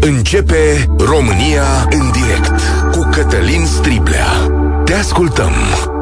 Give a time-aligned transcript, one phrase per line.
[0.00, 2.60] Începe România în direct
[2.92, 4.26] cu Cătălin Striblea.
[4.84, 5.52] Te ascultăm.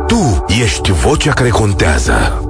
[0.06, 2.40] Tu ești vocea care contează.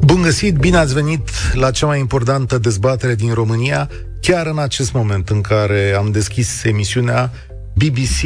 [0.00, 4.92] Bun găsit, bine ați venit la cea mai importantă dezbatere din România, chiar în acest
[4.92, 7.30] moment în care am deschis emisiunea.
[7.74, 8.22] BBC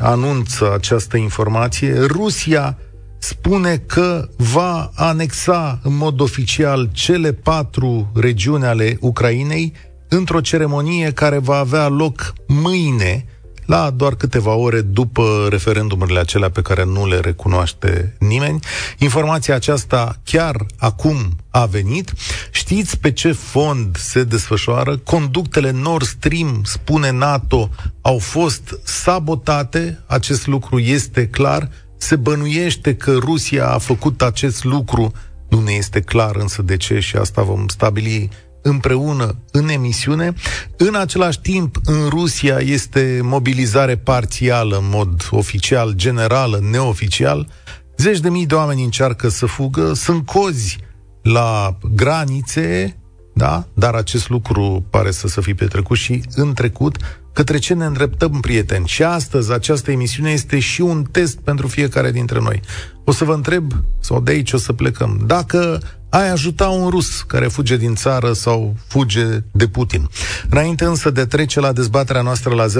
[0.00, 2.00] anunță această informație.
[2.00, 2.78] Rusia
[3.18, 9.72] spune că va anexa în mod oficial cele patru regiuni ale Ucrainei
[10.12, 13.26] într-o ceremonie care va avea loc mâine,
[13.66, 18.60] la doar câteva ore după referendumurile acelea pe care nu le recunoaște nimeni.
[18.98, 21.16] Informația aceasta chiar acum
[21.50, 22.12] a venit.
[22.50, 24.96] Știți pe ce fond se desfășoară?
[24.96, 27.70] Conductele Nord Stream, spune NATO,
[28.00, 30.02] au fost sabotate.
[30.06, 31.70] Acest lucru este clar.
[31.96, 35.12] Se bănuiește că Rusia a făcut acest lucru.
[35.48, 38.30] Nu ne este clar însă de ce și asta vom stabili
[38.62, 40.34] împreună în emisiune.
[40.76, 47.48] În același timp, în Rusia este mobilizare parțială, în mod oficial, generală, neoficial.
[47.96, 50.78] Zeci de mii de oameni încearcă să fugă, sunt cozi
[51.22, 52.96] la granițe,
[53.34, 53.66] da?
[53.74, 56.96] Dar acest lucru pare să se fi petrecut și în trecut.
[57.32, 58.86] Către ce ne îndreptăm, prieteni?
[58.86, 62.60] Și astăzi această emisiune este și un test pentru fiecare dintre noi.
[63.04, 65.80] O să vă întreb, sau de aici o să plecăm, dacă
[66.18, 70.08] ai ajuta un rus care fuge din țară sau fuge de Putin.
[70.50, 72.70] Înainte însă de trece la dezbaterea noastră la 0372069599,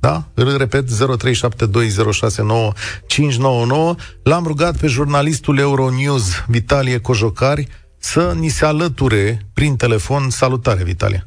[0.00, 0.22] da?
[0.34, 0.88] Îl repet, 0372069599.
[4.22, 7.66] L-am rugat pe jurnalistul Euronews, Vitalie Cojocari,
[7.98, 10.28] să ni se alăture prin telefon.
[10.28, 11.24] Salutare, Vitalie!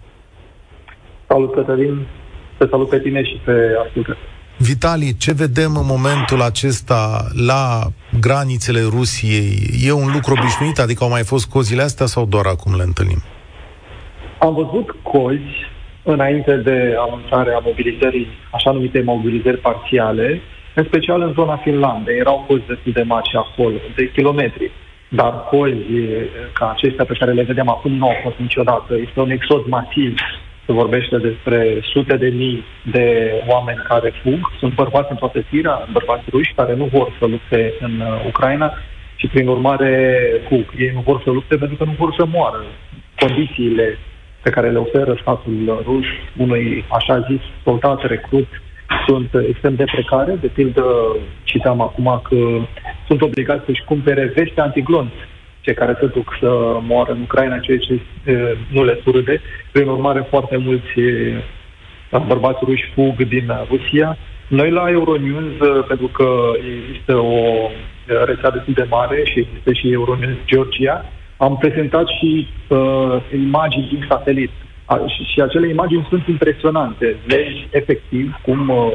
[1.27, 2.08] Salut, Cătălin!
[2.58, 3.52] Te salut pe tine și pe
[3.86, 4.38] ascultători!
[4.61, 7.02] Vitali, ce vedem în momentul acesta
[7.47, 7.63] la
[8.19, 9.52] granițele Rusiei?
[9.88, 10.77] E un lucru obișnuit?
[10.79, 13.21] Adică au mai fost cozile astea sau doar acum le întâlnim?
[14.39, 15.55] Am văzut cozi
[16.03, 20.41] înainte de anunțarea mobilizării, așa numite mobilizări parțiale,
[20.75, 22.17] în special în zona Finlandei.
[22.17, 24.71] Erau cozi destul de mari acolo, de kilometri.
[25.09, 25.83] Dar cozi
[26.53, 28.91] ca acestea pe care le vedem acum nu au fost niciodată.
[29.08, 30.15] Este un exod masiv
[30.69, 33.07] se vorbește despre sute de mii de
[33.47, 34.52] oameni care fug.
[34.59, 38.73] Sunt bărbați în toată Siria, bărbați ruși care nu vor să lupte în uh, Ucraina
[39.15, 39.91] și prin urmare
[40.47, 40.65] fug.
[40.77, 42.61] Ei nu vor să lupte pentru că nu vor să moară.
[43.19, 43.97] Condițiile
[44.41, 46.05] pe care le oferă statul rus
[46.37, 48.47] unui așa zis soldat recrut
[49.08, 50.37] sunt extrem de precare.
[50.41, 50.85] De pildă,
[51.43, 52.37] citam acum că
[53.08, 55.28] sunt obligați să-și cumpere veste antiglonți
[55.69, 56.49] cei care se duc să
[56.81, 57.99] moară în Ucraina, ceea ce
[58.75, 59.41] nu le surâde.
[59.71, 60.91] Prin urmare, foarte mulți
[62.27, 64.17] bărbați ruși fug din Rusia.
[64.47, 65.53] Noi la Euronews,
[65.87, 66.29] pentru că
[66.87, 67.69] există o
[68.25, 71.05] rețea destul de mare și există și Euronews Georgia,
[71.37, 74.52] am prezentat și uh, imagini din satelit.
[74.85, 77.15] A, și, și acele imagini sunt impresionante.
[77.27, 78.91] Vezi efectiv cum uh,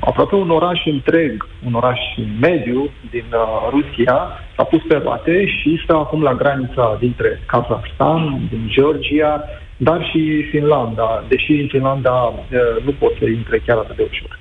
[0.00, 1.98] aproape un oraș întreg, un oraș
[2.40, 8.46] mediu din uh, Rusia, s-a pus pe roate și stă acum la granița dintre Kazakhstan,
[8.50, 9.44] din Georgia,
[9.76, 14.38] dar și Finlanda, deși în Finlanda uh, nu pot să intre chiar atât de ușor.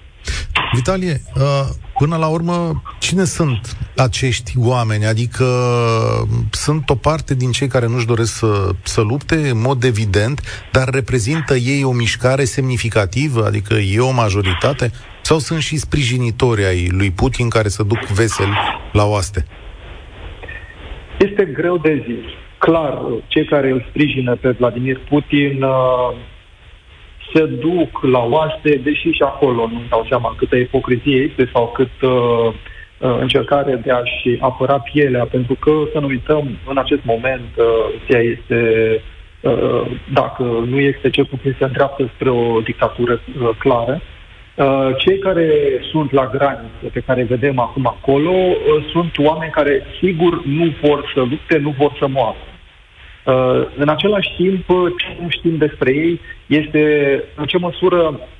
[0.73, 1.41] Vitalie, uh,
[1.97, 5.05] până la urmă, cine sunt acești oameni?
[5.05, 5.45] Adică
[6.51, 10.89] sunt o parte din cei care nu-și doresc să, să lupte, în mod evident, dar
[10.89, 13.45] reprezintă ei o mișcare semnificativă?
[13.45, 14.91] Adică e o majoritate?
[15.21, 18.47] Sau sunt și sprijinitori ai lui Putin care să duc vesel
[18.91, 19.45] la oaste?
[21.19, 22.31] Este greu de zis.
[22.57, 26.15] Clar, cei care îl sprijină pe Vladimir Putin uh,
[27.33, 32.01] se duc la oaste, deși și acolo nu dau seama câtă ipocrizie este sau cât
[32.01, 32.53] uh,
[32.97, 37.65] uh încercare de a-și apăra pielea, pentru că, să nu uităm, în acest moment uh,
[37.99, 38.59] Rusia este,
[39.41, 44.18] uh, dacă nu este cel puțin se îndreaptă spre o dictatură uh, clară, Uh,
[44.97, 45.49] cei care
[45.91, 51.11] sunt la graniță, pe care vedem acum acolo, uh, sunt oameni care sigur nu vor
[51.13, 52.37] să lupte, nu vor să moară.
[53.25, 54.67] Uh, în același timp,
[54.97, 58.38] ce nu știm despre ei este în ce măsură Uh,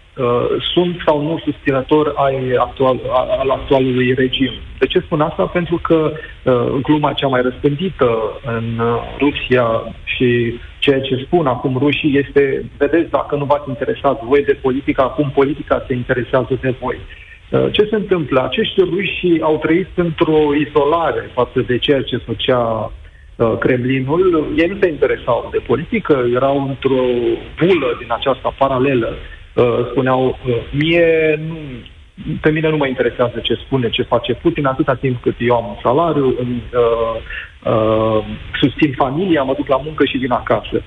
[0.73, 2.99] sunt sau nu susținător ai actual,
[3.39, 4.51] al actualului regim.
[4.79, 5.43] De ce spun asta?
[5.43, 6.11] Pentru că
[6.43, 12.65] uh, gluma cea mai răspândită în uh, Rusia și ceea ce spun acum rușii este,
[12.77, 16.97] vedeți, dacă nu v-ați interesat voi de politică, acum politica se interesează de voi.
[17.49, 18.43] Uh, ce se întâmplă?
[18.43, 22.91] Acești ruși au trăit într-o izolare față de ceea ce făcea
[23.35, 24.53] uh, Kremlinul.
[24.57, 27.03] Ei nu se interesau de politică, erau într-o
[27.57, 29.38] bulă din aceasta paralelă Uh,
[29.91, 31.57] spuneau, uh, mie nu,
[32.41, 35.67] pe mine nu mă interesează ce spune, ce face Putin, atâta timp cât eu am
[35.67, 37.15] un salariu, îmi, uh,
[37.73, 38.25] uh,
[38.61, 40.83] susțin familia, mă duc la muncă și vin acasă.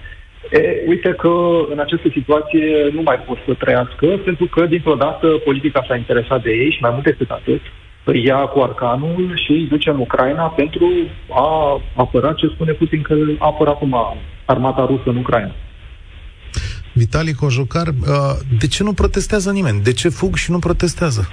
[0.51, 1.33] E, uite că
[1.71, 6.43] în această situație nu mai pot să trăiască, pentru că, dintr-o dată, politica s-a interesat
[6.43, 7.61] de ei și mai mult decât atât,
[8.05, 10.91] îi ia cu arcanul și îi duce în Ucraina pentru
[11.31, 13.97] a apăra ce spune Putin că apără acum
[14.45, 15.53] armata rusă în Ucraina.
[16.93, 17.95] Vitali Cojocar, uh,
[18.59, 19.81] de ce nu protestează nimeni?
[19.81, 21.29] De ce fug și nu protestează?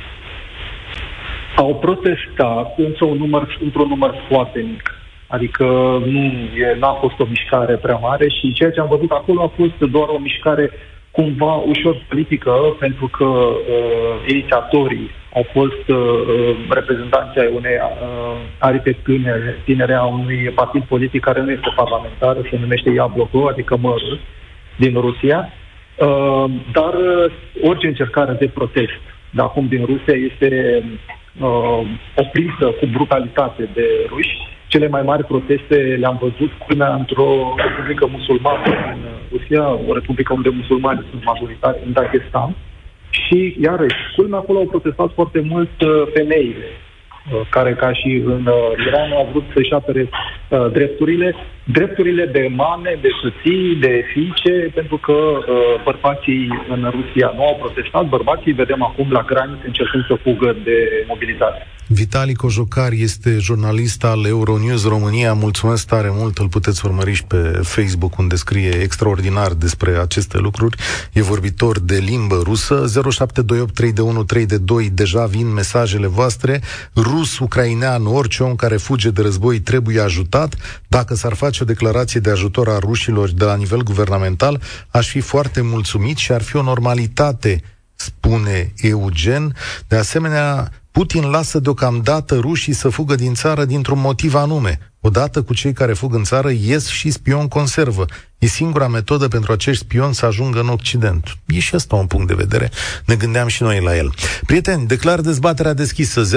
[1.56, 4.94] Au protestat într-un număr, într-un număr foarte mic.
[5.28, 5.64] Adică
[6.06, 6.24] nu
[6.64, 9.92] e, n-a fost o mișcare prea mare și ceea ce am văzut acolo a fost
[9.92, 10.72] doar o mișcare
[11.12, 18.98] cumva ușor politică, pentru că uh, inițiatorii au fost uh, reprezentanții ai unei uh, aripe
[19.04, 24.20] tinere, tinere a unui partid politic care nu este parlamentar, se numește Iabloko, adică Mărul,
[24.80, 25.40] din Rusia.
[25.96, 27.32] Uh, dar uh,
[27.70, 30.84] orice încercare de protest de acum din Rusia este
[31.40, 31.82] uh,
[32.16, 34.38] oprită cu brutalitate de ruși
[34.68, 39.00] cele mai mari proteste le-am văzut culmea într-o republică musulmană în
[39.32, 42.56] Rusia, o republică unde musulmani sunt majoritari, în Dagestan.
[43.10, 48.46] Și, iarăși, culmea acolo au protestat foarte mult uh, femeile, uh, care, ca și în
[48.46, 51.36] uh, Iran, au vrut să-și apere uh, drepturile,
[51.72, 57.56] drepturile de mame, de soții, de fiice, pentru că uh, bărbații în Rusia nu au
[57.64, 61.68] protestat, bărbații vedem acum la granițe încercând să fugă de mobilizare.
[61.92, 65.34] Vitali Cojocar este jurnalist al Euronews România.
[65.34, 70.78] Mulțumesc tare mult, îl puteți urmări și pe Facebook, unde scrie extraordinar despre aceste lucruri.
[71.14, 72.86] E vorbitor de limbă rusă.
[74.84, 76.62] 07283132 deja vin mesajele voastre.
[76.96, 80.56] Rus, ucrainean, orice om care fuge de război trebuie ajutat.
[80.88, 85.20] Dacă s-ar face o declarație de ajutor a rușilor de la nivel guvernamental, aș fi
[85.20, 87.62] foarte mulțumit și ar fi o normalitate
[87.96, 89.56] spune Eugen.
[89.88, 94.80] De asemenea, Putin lasă deocamdată rușii să fugă din țară dintr-un motiv anume.
[95.02, 98.06] Odată cu cei care fug în țară, ies și spion conservă.
[98.38, 101.38] E singura metodă pentru acești spioni să ajungă în Occident.
[101.46, 102.72] E și asta un punct de vedere.
[103.06, 104.14] Ne gândeam și noi la el.
[104.46, 106.30] Prieteni, declar dezbaterea deschisă 0372069599.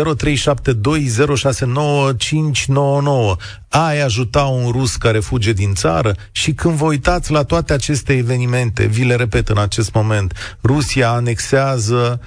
[3.68, 6.16] Ai ajuta un rus care fuge din țară?
[6.32, 11.10] Și când vă uitați la toate aceste evenimente, vi le repet în acest moment, Rusia
[11.10, 12.20] anexează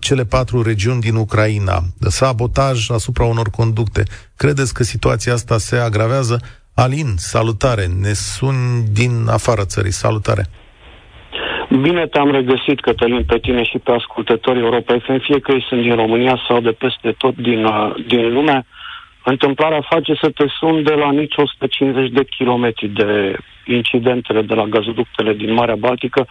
[0.00, 4.02] cele patru regiuni din Ucraina, sabotaj asupra unor conducte.
[4.36, 6.40] Credeți că situația asta se agravează?
[6.74, 8.54] Alin, salutare, ne sun
[8.92, 10.44] din afara țării, salutare.
[11.80, 15.82] Bine te-am regăsit, Cătălin, pe tine și pe ascultătorii Europa FM, fie că ei sunt
[15.82, 18.66] din România sau de peste tot din, uh, din lume.
[19.24, 24.64] Întâmplarea face să te sun de la nici 150 de kilometri de incidentele de la
[24.64, 26.26] gazoductele din Marea Baltică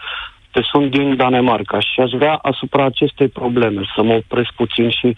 [0.54, 5.18] te sunt din Danemarca și aș vrea asupra acestei probleme să mă opresc puțin și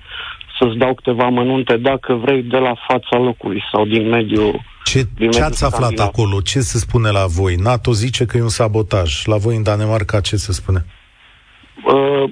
[0.58, 5.32] să-ți dau câteva mănunte, dacă vrei, de la fața locului sau din mediul ce, din
[5.32, 6.08] ce ați aflat scandinav.
[6.08, 6.42] acolo?
[6.42, 7.56] Ce se spune la voi?
[7.56, 9.26] NATO zice că e un sabotaj.
[9.26, 10.86] La voi în Danemarca ce se spune?
[11.86, 12.30] Uh,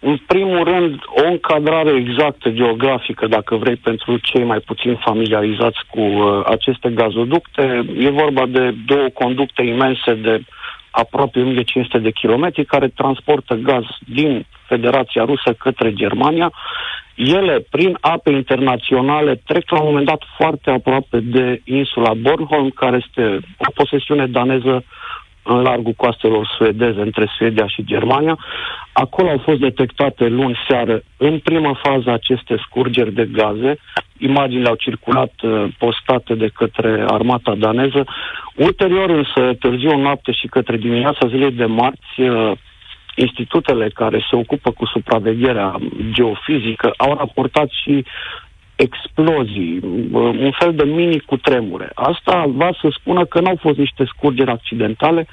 [0.00, 6.00] în primul rând, o încadrare exactă geografică, dacă vrei, pentru cei mai puțin familiarizați cu
[6.00, 7.84] uh, aceste gazoducte.
[7.98, 10.42] E vorba de două conducte imense de
[11.02, 16.52] aproape 1500 de kilometri care transportă gaz din Federația Rusă către Germania.
[17.14, 23.04] Ele, prin ape internaționale, trec la un moment dat foarte aproape de insula Bornholm, care
[23.06, 24.84] este o posesiune daneză
[25.46, 28.38] în largul coastelor suedeze, între Suedia și Germania.
[28.92, 33.78] Acolo au fost detectate luni seară, în primă fază, aceste scurgeri de gaze.
[34.18, 38.04] Imaginile au circulat uh, postate de către armata daneză.
[38.54, 42.52] Ulterior, însă, târziu noapte și către dimineața zilei de marți, uh,
[43.14, 45.78] institutele care se ocupă cu supravegherea
[46.10, 48.04] geofizică au raportat și
[48.76, 49.80] explozii,
[50.12, 51.90] un fel de mini cutremure.
[51.94, 55.26] Asta va să spună că nu au fost niște scurgeri accidentale,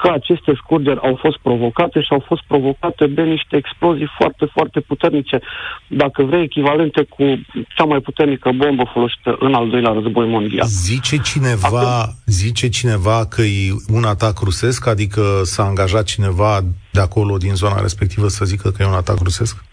[0.00, 4.80] că aceste scurgeri au fost provocate și au fost provocate de niște explozii foarte, foarte
[4.80, 5.40] puternice,
[5.86, 7.24] dacă vrei, echivalente cu
[7.76, 10.66] cea mai puternică bombă folosită în al doilea război mondial.
[10.66, 17.00] Zice cineva, Acum, zice cineva că e un atac rusesc, adică s-a angajat cineva de
[17.00, 19.64] acolo, din zona respectivă, să zică că e un atac rusesc?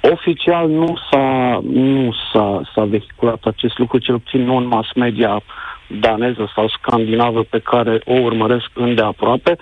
[0.00, 5.42] Oficial nu s-a, nu s-a, s-a vehiculat acest lucru, cel puțin nu în mass media
[5.86, 9.56] daneză sau scandinavă pe care o urmăresc îndeaproape.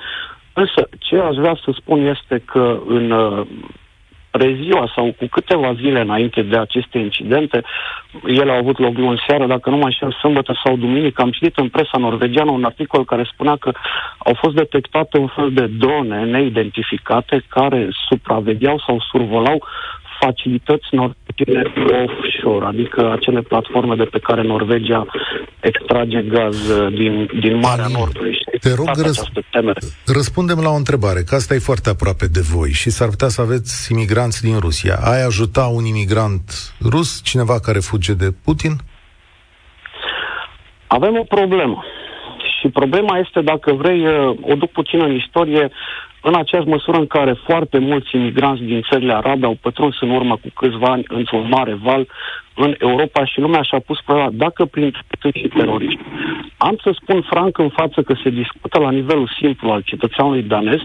[0.52, 3.46] Însă, ce aș vrea să spun este că în uh,
[4.38, 7.62] preziua sau cu câteva zile înainte de aceste incidente,
[8.26, 11.56] ele au avut loc luni seară, dacă nu mai știu, sâmbătă sau duminică, am citit
[11.56, 13.72] în presa norvegiană un articol care spunea că
[14.18, 19.62] au fost detectate un fel de drone neidentificate care supravegheau sau survolau
[20.20, 21.72] facilități norvegiene
[22.04, 25.06] offshore, adică acele platforme de pe care Norvegia
[25.60, 28.38] extrage gaz uh, din, din Marea Alin, Nordului.
[28.60, 29.30] Te rog, răs-
[30.06, 33.40] răspundem la o întrebare, că asta e foarte aproape de voi și s-ar putea să
[33.40, 34.94] aveți imigranți din Rusia.
[35.12, 38.72] Ai ajuta un imigrant rus, cineva care fuge de Putin?
[40.86, 41.84] Avem o problemă.
[42.60, 45.70] Și problema este, dacă vrei, uh, o duc puțin în istorie,
[46.28, 50.36] în aceeași măsură în care foarte mulți imigranți din țările arabe au pătruns în urmă
[50.36, 52.08] cu câțiva ani într-un mare val
[52.54, 54.92] în Europa și lumea și-a pus problema dacă prin
[55.34, 56.00] și teroriști.
[56.56, 60.80] Am să spun franc în față că se discută la nivelul simplu al cetățeanului danez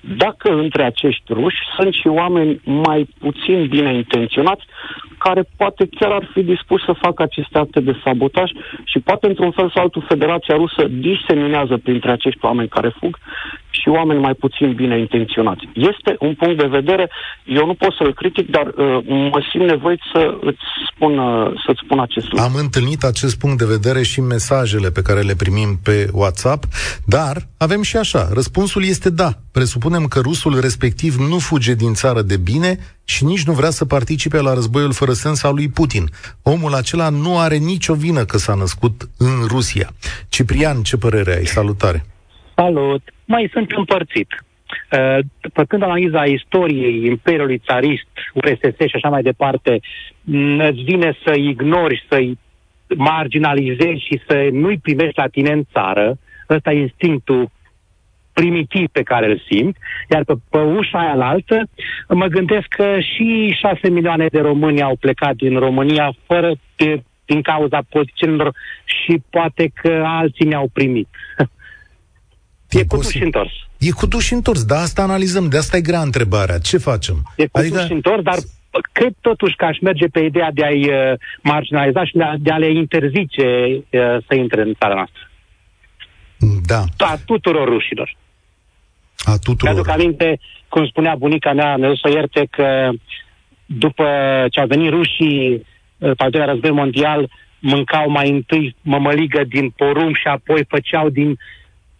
[0.00, 4.64] dacă între acești ruși sunt și oameni mai puțin bine intenționați
[5.18, 8.50] care poate chiar ar fi dispus să facă aceste acte de sabotaj
[8.84, 13.18] și poate într-un fel sau altul Federația Rusă diseminează printre acești oameni care fug
[13.80, 15.68] și oameni mai puțin bine intenționați.
[15.74, 17.10] Este un punct de vedere,
[17.44, 21.80] eu nu pot să-l critic, dar uh, mă simt nevoit să îți spun, uh, să-ți
[21.84, 22.44] spun acest lucru.
[22.44, 26.64] Am întâlnit acest punct de vedere și în mesajele pe care le primim pe WhatsApp,
[27.06, 29.30] dar avem și așa, răspunsul este da.
[29.52, 33.84] Presupunem că rusul respectiv nu fuge din țară de bine, și nici nu vrea să
[33.84, 36.10] participe la războiul fără sens al lui Putin.
[36.42, 39.90] Omul acela nu are nicio vină că s-a născut în Rusia.
[40.28, 41.46] Ciprian, ce părere ai?
[41.46, 42.04] Salutare!
[42.54, 43.02] Salut!
[43.24, 44.28] Mai sunt împărțit.
[44.98, 45.18] Uh,
[45.52, 49.80] făcând analiza istoriei Imperiului Țarist, URSS și așa mai departe,
[50.58, 52.38] îți vine să ignori, să-i
[52.96, 56.18] marginalizezi și să nu-i primești la tine în țară.
[56.50, 57.50] Ăsta e instinctul
[58.32, 59.76] primitiv pe care îl simt,
[60.10, 61.68] iar pe, pe ușa aia la altă
[62.08, 67.42] mă gândesc că și șase milioane de români au plecat din România fără de, din
[67.42, 71.08] cauza pozițiilor și poate că alții ne-au primit.
[72.74, 73.52] E, e cu duș întors.
[73.78, 76.58] E cu duș întors, da, asta analizăm, de asta e grea întrebarea.
[76.58, 77.22] Ce facem?
[77.36, 77.78] E cu adică...
[77.80, 78.38] duș întors, dar
[78.92, 82.50] cred totuși că aș merge pe ideea de a-i uh, marginaliza și de a, de
[82.50, 85.30] a le interzice uh, să intre în țara noastră.
[86.66, 86.84] Da.
[86.96, 88.16] A tuturor rușilor.
[89.18, 89.74] A tuturor.
[89.74, 92.90] Mi-aduc aminte, cum spunea bunica mea, ne să ierte că
[93.66, 94.06] după
[94.50, 95.66] ce au venit rușii,
[95.98, 101.38] pe al doilea război mondial, mâncau mai întâi mămăligă din porumb și apoi făceau din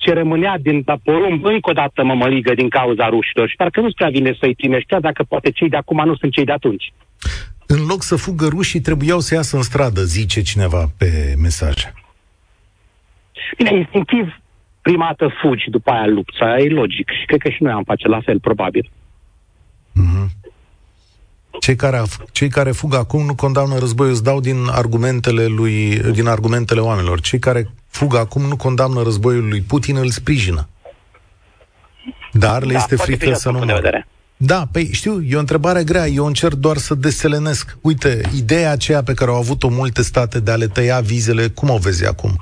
[0.05, 3.49] ce rămânea din porumb încă o dată mămăligă din cauza rușilor.
[3.49, 6.33] Și parcă nu-ți prea vine să-i primești, chiar dacă poate cei de acum nu sunt
[6.33, 6.93] cei de atunci.
[7.67, 11.75] În loc să fugă rușii, trebuiau să iasă în stradă, zice cineva pe mesaj.
[13.57, 14.41] Bine, instinctiv,
[14.83, 16.41] prima dată fugi, după aia lupți.
[16.41, 17.09] Aia e logic.
[17.21, 18.91] Și cred că și noi am face la fel, probabil.
[20.01, 20.44] Mm-hmm.
[21.61, 26.27] Cei care, cei care fug acum nu condamnă războiul, îți dau din argumentele, lui, din
[26.27, 27.21] argumentele oamenilor.
[27.21, 30.69] Cei care fug acum nu condamnă războiul lui Putin, îl sprijină.
[32.33, 34.07] Dar le da, este frică să nu moară.
[34.37, 37.77] Da, păi știu, e o întrebare grea, eu încerc doar să deselenesc.
[37.81, 41.71] Uite, ideea aceea pe care au avut-o multe state de a le tăia vizele, cum
[41.71, 42.37] o vezi acum?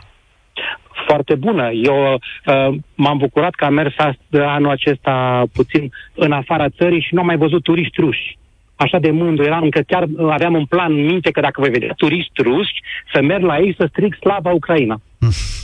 [1.12, 1.70] foarte bună.
[1.70, 3.94] Eu uh, m-am bucurat că am mers
[4.30, 8.38] anul acesta puțin în afara țării și nu am mai văzut turiști ruși.
[8.82, 11.92] Așa de mândru eram că chiar aveam un plan în minte că dacă voi vedea
[11.96, 15.00] turiști ruși, să merg la ei să stric slava Ucraina.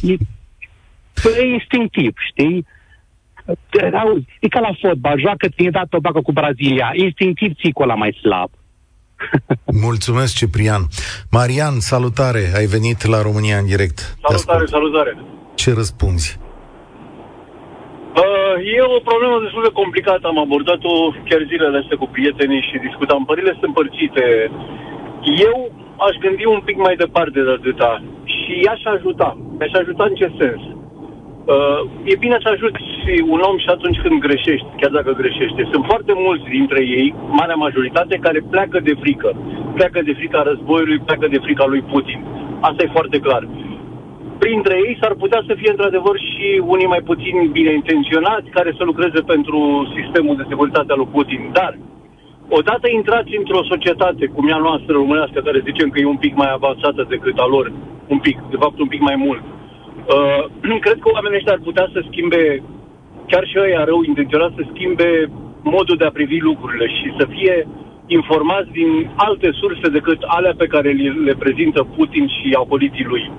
[0.02, 0.12] e,
[1.40, 2.66] e instinctiv, știi?
[4.40, 8.50] E ca la fotbal, joacă Trinidad Tobago cu Brazilia, instinctiv ții cu mai slab.
[9.86, 10.82] Mulțumesc, Ciprian.
[11.30, 14.16] Marian, salutare, ai venit la România în direct.
[14.28, 15.16] Salutare, salutare.
[15.54, 16.38] Ce răspunzi?
[18.18, 20.24] Uh, e o problemă destul de complicată.
[20.26, 20.94] Am abordat-o
[21.28, 23.24] chiar zilele astea cu prietenii și discutam.
[23.30, 24.24] Pările sunt împărțite.
[25.48, 25.56] Eu
[26.06, 27.92] aș gândi un pic mai departe de atâta
[28.34, 29.28] și i-aș ajuta.
[29.60, 30.62] I-aș ajuta în ce sens?
[31.54, 31.80] Uh,
[32.12, 32.82] e bine să ajuți
[33.34, 35.62] un om și atunci când greșești, chiar dacă greșește.
[35.72, 39.30] Sunt foarte mulți dintre ei, marea majoritate, care pleacă de frică.
[39.74, 42.20] Pleacă de frica războiului, pleacă de frica lui Putin.
[42.60, 43.42] Asta e foarte clar.
[44.38, 48.82] Printre ei s-ar putea să fie într-adevăr și unii mai puțin bine intenționați care să
[48.84, 49.58] lucreze pentru
[49.96, 51.40] sistemul de securitate al lui Putin.
[51.52, 51.78] Dar,
[52.48, 56.34] odată intrați într-o societate cum e a noastră românească, care zicem că e un pic
[56.34, 57.72] mai avansată decât a lor,
[58.06, 59.42] un pic, de fapt un pic mai mult,
[60.16, 60.42] Uh,
[60.84, 62.62] cred că oamenii ăștia ar putea să schimbe,
[63.30, 65.08] chiar și ăia rău intenționat, să schimbe
[65.62, 67.68] modul de a privi lucrurile și să fie
[68.06, 70.90] informați din alte surse decât alea pe care
[71.24, 73.30] le prezintă Putin și politii lui.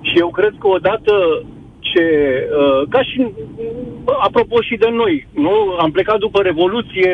[0.00, 1.42] Și eu cred că odată
[1.78, 2.04] ce,
[2.58, 3.26] uh, ca și
[4.26, 5.54] apropo și de noi, nu?
[5.78, 7.10] Am plecat după Revoluție,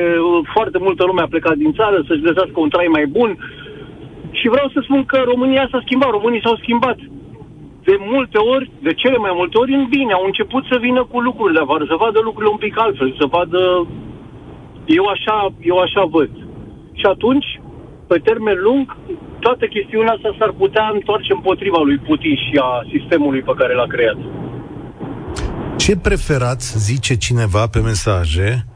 [0.54, 3.38] foarte multă lume a plecat din țară să-și găsească un trai mai bun
[4.38, 6.98] și vreau să spun că România s-a schimbat, românii s-au schimbat
[7.88, 10.12] de multe ori, de cele mai multe ori, în bine.
[10.12, 13.86] Au început să vină cu lucrurile afară, să vadă lucrurile un pic altfel, să vadă...
[14.86, 16.30] Eu așa, eu așa văd.
[16.92, 17.60] Și atunci,
[18.06, 18.96] pe termen lung,
[19.46, 23.88] toată chestiunea asta s-ar putea întoarce împotriva lui Putin și a sistemului pe care l-a
[23.94, 24.18] creat.
[25.76, 28.66] Ce preferați, zice cineva pe mesaje,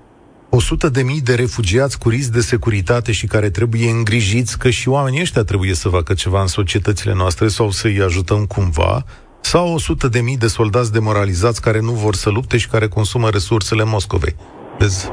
[0.51, 4.89] 100 de mii de refugiați cu risc de securitate și care trebuie îngrijiți că și
[4.89, 9.05] oamenii ăștia trebuie să facă ceva în societățile noastre sau să-i ajutăm cumva,
[9.41, 13.29] sau 100 de mii de soldați demoralizați care nu vor să lupte și care consumă
[13.29, 14.35] resursele Moscovei.
[14.79, 15.11] Vezi?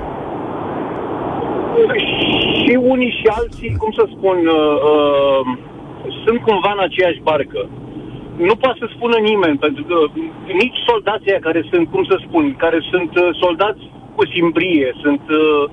[2.88, 5.42] Și unii și alții, cum să spun, uh, uh,
[6.26, 7.70] sunt cumva în aceeași barcă.
[8.48, 9.98] Nu poate să spună nimeni, pentru că
[10.62, 13.84] nici soldații care sunt, cum să spun, care sunt uh, soldați
[14.16, 15.64] cu simbrie, sunt, uh,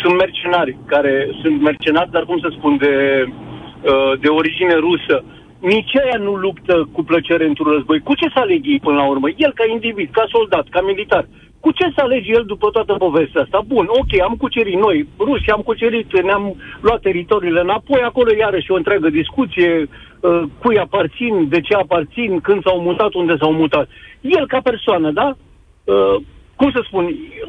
[0.00, 2.94] sunt mercenari, care sunt mercenari, dar cum să spun, de,
[3.26, 5.24] uh, de origine rusă.
[5.60, 8.00] Nici aia nu luptă cu plăcere într-un război.
[8.00, 9.28] Cu ce să aleg ei până la urmă?
[9.36, 11.24] El ca individ, ca soldat, ca militar.
[11.64, 13.60] Cu ce să alege el după toată povestea asta?
[13.66, 18.74] Bun, ok, am cucerit noi, rușii am cucerit, ne-am luat teritoriile înapoi, acolo iarăși o
[18.74, 19.88] întreagă discuție,
[20.20, 23.88] uh, cui aparțin, de ce aparțin, când s-au mutat, unde s-au mutat.
[24.20, 25.36] El ca persoană, da?
[25.84, 26.16] Uh,
[26.56, 27.04] cum să spun,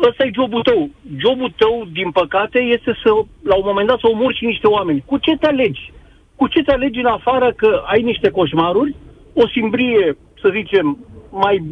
[0.07, 0.89] ăsta e jobul tău.
[1.17, 3.09] Jobul tău, din păcate, este să,
[3.43, 5.03] la un moment dat, să omori și niște oameni.
[5.05, 5.91] Cu ce te alegi?
[6.35, 8.95] Cu ce te alegi în afară că ai niște coșmaruri,
[9.33, 10.97] o simbrie, să zicem,
[11.29, 11.63] mai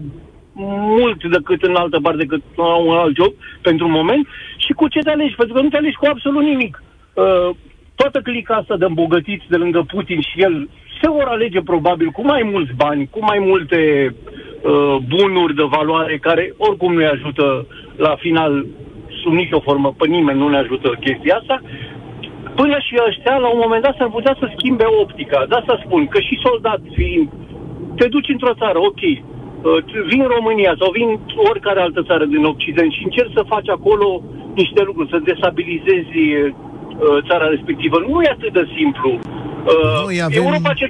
[0.53, 4.27] mult decât în altă parte, decât la un alt job, pentru un moment,
[4.57, 5.35] și cu ce te alegi?
[5.35, 6.83] Pentru că nu te alegi cu absolut nimic.
[7.13, 7.49] Uh,
[7.95, 10.69] toată clica asta de îmbogătiți de lângă Putin și el
[11.01, 13.79] se vor alege probabil cu mai mulți bani, cu mai multe
[14.61, 18.65] uh, bunuri de valoare care oricum nu-i ajută la final
[19.21, 21.61] sub nicio formă, pe nimeni nu ne ajută chestia asta,
[22.55, 25.45] până și ăștia, la un moment dat, s-ar putea să schimbe optica.
[25.49, 27.29] De asta spun că și soldat fiind,
[27.95, 29.30] te duci într-o țară, ok, uh,
[30.11, 31.09] vin România sau vin
[31.49, 34.07] oricare altă țară din Occident și încerci să faci acolo
[34.61, 37.97] niște lucruri, să destabilizezi uh, țara respectivă.
[38.07, 39.09] Nu e atât de simplu.
[39.11, 40.43] Uh, Noi avem...
[40.43, 40.85] Europa ce...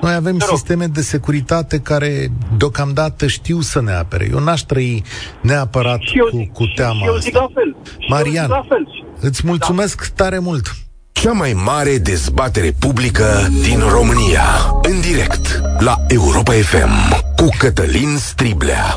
[0.00, 4.28] Noi avem sisteme de securitate care deocamdată știu să ne apere.
[4.32, 5.02] Eu n-aș trăi
[5.40, 7.76] neapărat și eu, cu, cu teama și eu zic la fel.
[8.08, 8.88] Marian, la fel.
[9.20, 10.24] îți mulțumesc da.
[10.24, 10.66] tare mult.
[11.12, 13.24] Cea mai mare dezbatere publică
[13.62, 14.42] din România.
[14.82, 18.96] În direct la Europa FM cu Cătălin Striblea.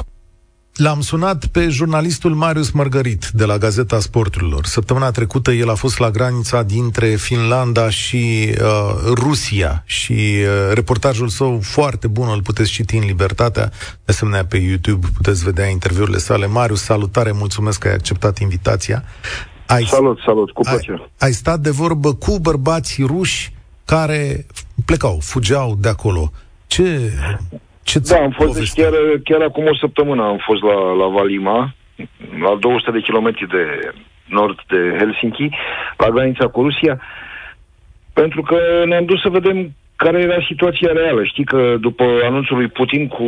[0.76, 4.66] L-am sunat pe jurnalistul Marius Margarit de la Gazeta Sporturilor.
[4.66, 11.28] Săptămâna trecută el a fost la granița dintre Finlanda și uh, Rusia și uh, reportajul
[11.28, 16.18] său foarte bun îl puteți citi în Libertatea, de asemenea pe YouTube puteți vedea interviurile
[16.18, 16.46] sale.
[16.46, 19.04] Marius, salutare, mulțumesc că ai acceptat invitația.
[19.68, 20.98] Ai, salut, salut, cu plăcere.
[20.98, 23.54] Ai, ai stat de vorbă cu bărbații ruși
[23.86, 24.46] care
[24.86, 26.32] plecau, fugeau de acolo.
[26.68, 27.14] Ce,
[27.86, 28.94] ce da, am fost deci chiar,
[29.24, 31.74] chiar acum o săptămână am fost la, la Valima,
[32.42, 33.92] la 200 de kilometri de
[34.26, 35.50] nord de Helsinki,
[35.98, 37.02] la granița cu Rusia,
[38.14, 41.24] pentru că ne-am dus să vedem care era situația reală.
[41.24, 43.28] Știi că după anunțul lui Putin cu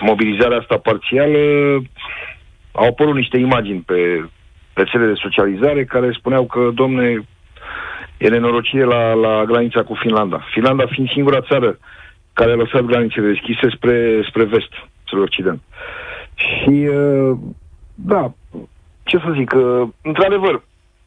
[0.00, 1.38] mobilizarea asta parțială,
[2.72, 4.28] au apărut niște imagini pe
[4.72, 7.24] rețele de socializare care spuneau că, domne,
[8.16, 10.46] e nenorocire la, la granița cu Finlanda.
[10.52, 11.76] Finlanda fiind singura țară uh,
[12.34, 14.72] care a lăsat granițele deschise spre, spre vest,
[15.06, 15.60] spre Occident.
[16.34, 17.36] Și, uh,
[17.94, 18.32] da,
[19.02, 20.62] ce să zic, uh, într-adevăr,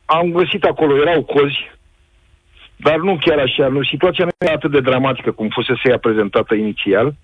[0.06, 1.72] am găsit acolo, erau cozi,
[2.76, 6.54] dar nu chiar așa, nu, situația nu era atât de dramatică cum fusese ea prezentată
[6.56, 7.16] inițial.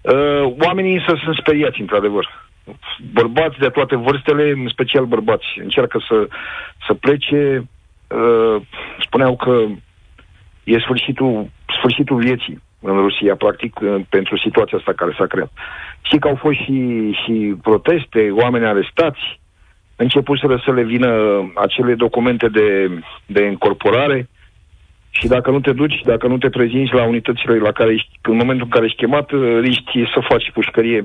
[0.00, 2.48] Uh, oamenii însă sunt speriați, într-adevăr.
[3.12, 6.28] Bărbați de toate vârstele, în special bărbați, încearcă să,
[6.86, 7.68] să plece,
[8.08, 8.62] uh,
[9.00, 9.64] spuneau că
[10.64, 13.72] e sfârșitul, sfârșitul vieții în Rusia, practic,
[14.08, 15.50] pentru situația asta care s-a creat.
[16.02, 19.40] Și că au fost și, și proteste, oameni arestați,
[19.96, 21.10] începuseră să le vină
[21.54, 22.68] acele documente de,
[23.26, 24.28] de incorporare
[25.10, 28.36] și dacă nu te duci, dacă nu te prezinți la unitățile la care ești, în
[28.36, 31.04] momentul în care ești chemat, riști să faci pușcărie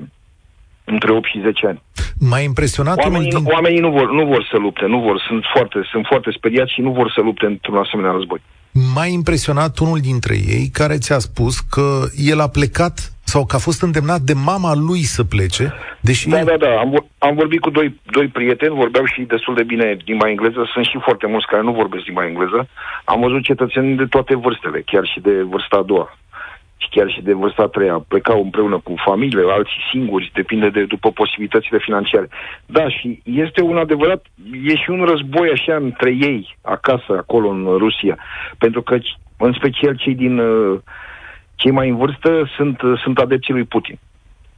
[0.83, 1.81] între 8 și 10 ani.
[2.19, 3.45] M-a impresionat oamenii, din...
[3.45, 6.81] oamenii nu vor, nu vor să lupte, nu vor, sunt foarte, sunt foarte speriați și
[6.81, 8.41] nu vor să lupte într-un asemenea război.
[8.71, 13.65] M-a impresionat unul dintre ei care ți-a spus că el a plecat sau că a
[13.67, 16.29] fost îndemnat de mama lui să plece, deși...
[16.29, 16.71] Da, da, da.
[16.79, 20.69] Am, am vorbit cu doi, doi prieteni, vorbeau și destul de bine limba engleză.
[20.73, 22.67] Sunt și foarte mulți care nu vorbesc limba engleză.
[23.05, 26.17] Am văzut cetățeni de toate vârstele, chiar și de vârsta a doua
[26.81, 30.83] și chiar și de vârsta a treia, plecau împreună cu familiile, alții singuri, depinde de
[30.83, 32.27] după posibilitățile financiare.
[32.65, 34.25] Da, și este un adevărat,
[34.63, 38.17] e și un război așa între ei, acasă, acolo în Rusia,
[38.57, 38.97] pentru că,
[39.37, 40.79] în special cei din uh,
[41.55, 43.99] cei mai în vârstă sunt, uh, sunt adepții lui Putin.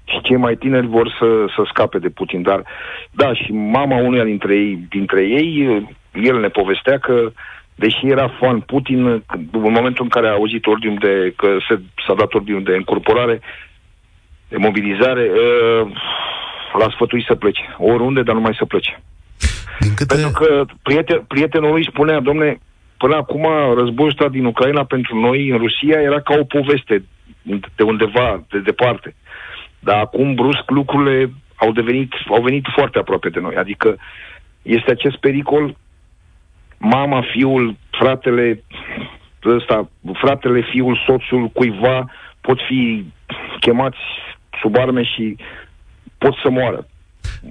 [0.06, 2.42] Și cei mai tineri vor să, să scape de Putin.
[2.42, 2.64] Dar,
[3.12, 7.32] da, și mama unuia dintre ei, dintre ei, uh, el ne povestea că
[7.76, 9.06] deși era fan Putin,
[9.52, 13.42] în momentul în care a auzit ordinul de, că se, s-a dat ordinul de încorporare,
[14.48, 15.92] de mobilizare, uh,
[16.80, 17.76] l-a sfătuit să plece.
[17.78, 19.02] Oriunde, dar nu mai să plece.
[19.80, 20.16] Din câte...
[20.16, 22.58] Pentru că prieten, prietenul lui spunea, domne,
[22.98, 27.04] până acum războiul ăsta din Ucraina pentru noi, în Rusia, era ca o poveste
[27.76, 29.16] de undeva, de departe.
[29.80, 33.56] Dar acum, brusc, lucrurile au devenit, au venit foarte aproape de noi.
[33.56, 33.98] Adică
[34.62, 35.76] este acest pericol,
[36.82, 38.63] mama, fiul, fratele,
[39.46, 43.06] ăsta, fratele, fiul, soțul, cuiva, pot fi
[43.60, 43.98] chemați
[44.62, 45.38] sub arme și
[46.17, 46.88] pot să moară.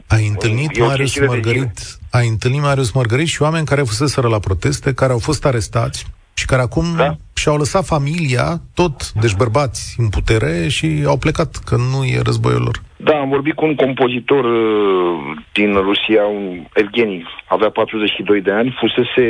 [0.06, 5.12] Ai întâlnit Marius Margarit, ai întâlnit Marius Margarit și oameni care fuseseră la proteste, care
[5.12, 6.06] au fost arestați
[6.40, 7.11] și care acum da.
[7.40, 12.62] și-au lăsat familia, tot, deci bărbați în putere și au plecat, că nu e războiul
[12.68, 12.76] lor.
[12.96, 18.76] Da, am vorbit cu un compozitor uh, din Rusia, un Evgeni, avea 42 de ani,
[18.81, 19.26] fusese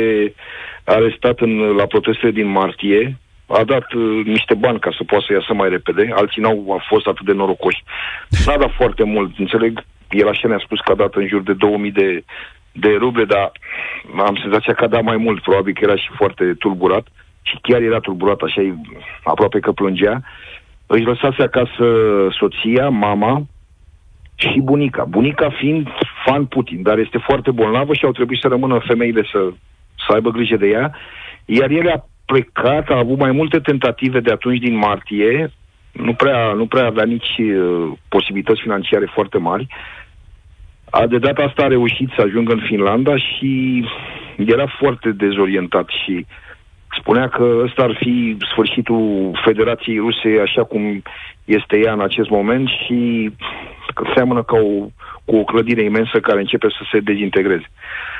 [0.83, 5.33] arestat în, la protestele din martie, a dat uh, niște bani ca să poată să
[5.33, 7.83] iasă mai repede, alții n-au a fost atât de norocoși.
[8.45, 11.53] N-a dat foarte mult, înțeleg, el așa ne-a spus că a dat în jur de
[11.53, 12.23] 2000 de,
[12.71, 13.51] de ruble, dar
[14.17, 17.07] am senzația că a dat mai mult, probabil că era și foarte tulburat
[17.41, 18.61] și chiar era tulburat, așa
[19.23, 20.21] aproape că plângea.
[20.87, 21.85] Își lăsase acasă
[22.39, 23.45] soția, mama
[24.35, 25.03] și bunica.
[25.03, 25.87] Bunica fiind
[26.25, 29.51] fan Putin, dar este foarte bolnavă și au trebuit să rămână femeile să,
[30.07, 30.95] să aibă grijă de ea.
[31.45, 35.51] Iar el a plecat, a avut mai multe tentative de atunci din martie,
[35.91, 39.67] nu prea, nu prea avea nici uh, posibilități financiare foarte mari.
[40.91, 43.83] A, de data asta a reușit să ajungă în Finlanda și
[44.37, 46.25] era foarte dezorientat și
[46.99, 51.01] spunea că ăsta ar fi sfârșitul Federației Ruse așa cum
[51.45, 53.31] este ea în acest moment și
[53.93, 54.87] că seamănă ca o,
[55.25, 57.65] cu o clădire imensă care începe să se dezintegreze.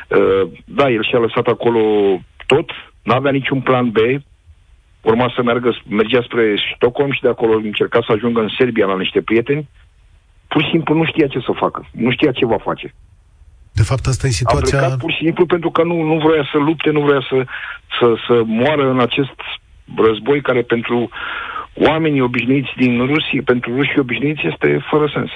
[0.08, 1.82] Uh, da, el și-a lăsat acolo
[2.46, 2.70] tot,
[3.04, 3.98] n-avea niciun plan B,
[5.02, 8.98] urma să meargă, mergea spre Stockholm și de acolo încerca să ajungă în Serbia la
[8.98, 9.70] niște prieteni,
[10.52, 12.88] pur și simplu nu știa ce să facă, nu știa ce va face.
[13.80, 14.78] De fapt, asta e situația...
[14.78, 17.38] A plecat pur și simplu pentru că nu, nu vrea să lupte, nu vrea să,
[17.98, 19.38] să, să moară în acest
[19.96, 21.10] război care pentru
[21.88, 25.32] oamenii obișnuiți din Rusia, pentru rușii obișnuiți, este fără sens.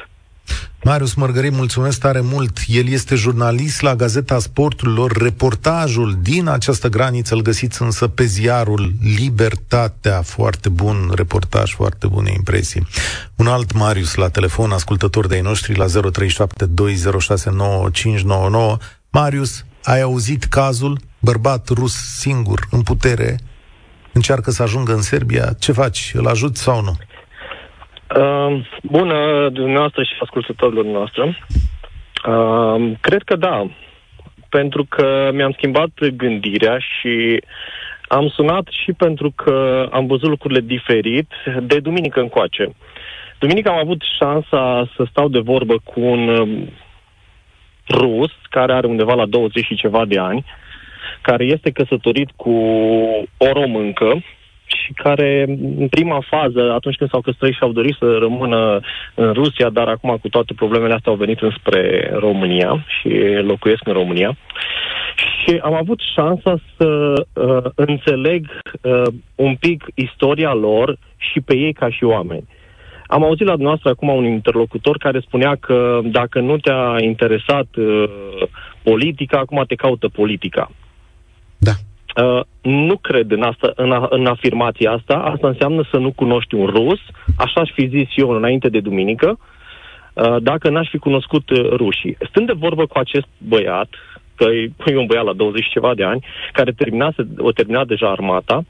[0.87, 2.57] Marius Mărgărit, mulțumesc tare mult.
[2.67, 5.11] El este jurnalist la Gazeta Sporturilor.
[5.11, 10.21] Reportajul din această graniță îl găsiți însă pe ziarul Libertatea.
[10.21, 12.87] Foarte bun reportaj, foarte bune impresii.
[13.35, 15.91] Un alt Marius la telefon, ascultător de-ai noștri la 0372069599.
[19.09, 20.99] Marius, ai auzit cazul?
[21.19, 23.39] Bărbat rus singur, în putere,
[24.13, 25.55] încearcă să ajungă în Serbia.
[25.59, 26.11] Ce faci?
[26.15, 26.89] Îl ajuți sau nu?
[26.89, 27.14] Uh,
[28.81, 31.23] bună dumneavoastră și ascultătorilor noastre.
[32.27, 33.67] Uh, cred că da,
[34.49, 37.41] pentru că mi-am schimbat gândirea și
[38.07, 42.75] am sunat și pentru că am văzut lucrurile diferit de duminică încoace.
[43.39, 46.69] Duminică am avut șansa să stau de vorbă cu un um,
[47.89, 50.45] rus care are undeva la 20 și ceva de ani,
[51.21, 52.51] care este căsătorit cu
[53.37, 54.23] o româncă și
[54.95, 55.45] care,
[55.79, 58.79] în prima fază, atunci când s-au căsătorit și au dorit să rămână
[59.15, 63.09] în Rusia, dar acum cu toate problemele astea au venit înspre România și
[63.41, 64.37] locuiesc în România.
[65.15, 68.47] Și am avut șansa să uh, înțeleg
[68.81, 69.01] uh,
[69.35, 72.47] un pic istoria lor și pe ei ca și oameni.
[73.07, 78.03] Am auzit la dumneavoastră acum un interlocutor care spunea că dacă nu te-a interesat uh,
[78.83, 80.71] politica, acum te caută politica.
[82.15, 82.23] Da.
[82.23, 85.13] Uh, nu cred în, asta, în, a, în afirmația asta.
[85.13, 86.99] Asta înseamnă să nu cunoști un rus.
[87.37, 89.39] Așa aș fi zis eu înainte de duminică,
[90.13, 92.17] uh, dacă n-aș fi cunoscut uh, rușii.
[92.29, 93.89] Stând de vorbă cu acest băiat,
[94.35, 94.45] că
[94.85, 98.63] e un băiat la 20 ceva de ani, care terminase, o terminat deja armata,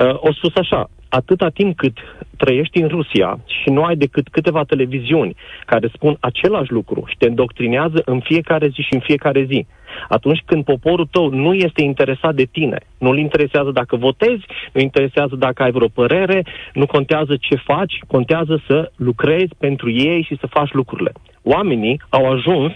[0.00, 1.96] uh, o spus așa, atâta timp cât
[2.36, 5.36] trăiești în Rusia și nu ai decât câteva televiziuni
[5.66, 9.66] care spun același lucru și te îndoctrinează în fiecare zi și în fiecare zi,
[10.08, 15.36] atunci când poporul tău nu este interesat de tine, nu-l interesează dacă votezi, nu interesează
[15.36, 20.46] dacă ai vreo părere, nu contează ce faci, contează să lucrezi pentru ei și să
[20.46, 21.12] faci lucrurile.
[21.42, 22.72] Oamenii au ajuns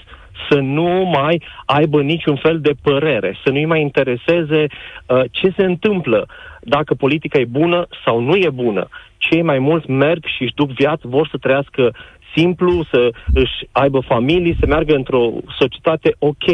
[0.50, 5.64] să nu mai aibă niciun fel de părere, să nu-i mai intereseze uh, ce se
[5.64, 6.26] întâmplă,
[6.60, 8.88] dacă politica e bună sau nu e bună.
[9.16, 11.94] Cei mai mulți merg și își duc viață, vor să trăiască
[12.36, 16.46] simplu, să își aibă familii, să meargă într-o societate ok.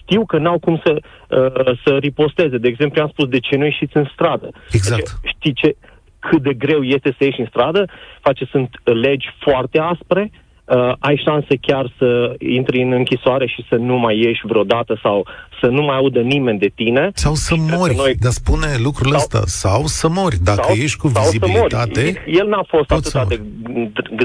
[0.00, 2.58] Știu că n-au cum să, uh, să riposteze.
[2.58, 4.48] De exemplu, am spus de ce nu ieșiți în stradă.
[4.70, 5.20] Exact.
[5.22, 5.76] Deci, știi ce,
[6.18, 7.84] cât de greu este să ieși în stradă?
[8.20, 10.30] Face, sunt legi foarte aspre,
[10.64, 15.26] uh, ai șanse chiar să intri în închisoare și să nu mai ieși vreodată sau
[15.60, 17.10] să nu mai audă nimeni de tine.
[17.14, 18.14] Sau să mori, noi...
[18.20, 22.24] dar spune lucrul sau, ăsta, sau să mori, dacă sau, ești cu vizibilitate.
[22.26, 23.40] El n-a fost atât de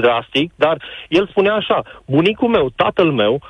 [0.00, 3.42] drastic, dar el spunea așa, bunicul meu, tatăl meu,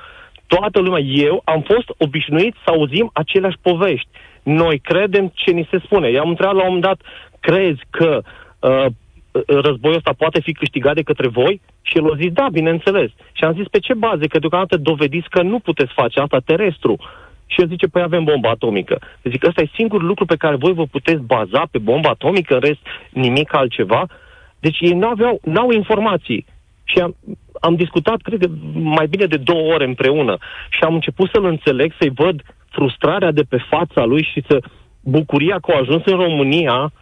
[0.46, 4.09] toată lumea, eu am fost obișnuit să auzim aceleași povești.
[4.42, 6.11] Noi credem ce ni se spune.
[6.11, 7.00] I-am întrebat la un moment dat,
[7.40, 8.22] crezi că
[8.59, 8.87] uh,
[9.46, 11.60] războiul ăsta poate fi câștigat de către voi?
[11.82, 13.10] Și el a zis, da, bineînțeles.
[13.32, 14.26] Și am zis, pe ce baze?
[14.26, 16.96] Că deocamdată dovediți că nu puteți face asta terestru.
[17.46, 18.98] Și el zice, păi avem bomba atomică.
[19.22, 22.60] Zic, ăsta e singurul lucru pe care voi vă puteți baza pe bomba atomică, în
[22.60, 24.06] rest nimic altceva.
[24.60, 26.46] Deci ei nu aveau, n-au informații.
[26.84, 27.16] Și am,
[27.60, 30.38] am discutat, cred că, mai bine de două ore împreună.
[30.70, 34.62] Și am început să-l înțeleg, să-i văd frustrarea de pe fața lui și să
[35.00, 36.92] bucuria că au ajuns în România.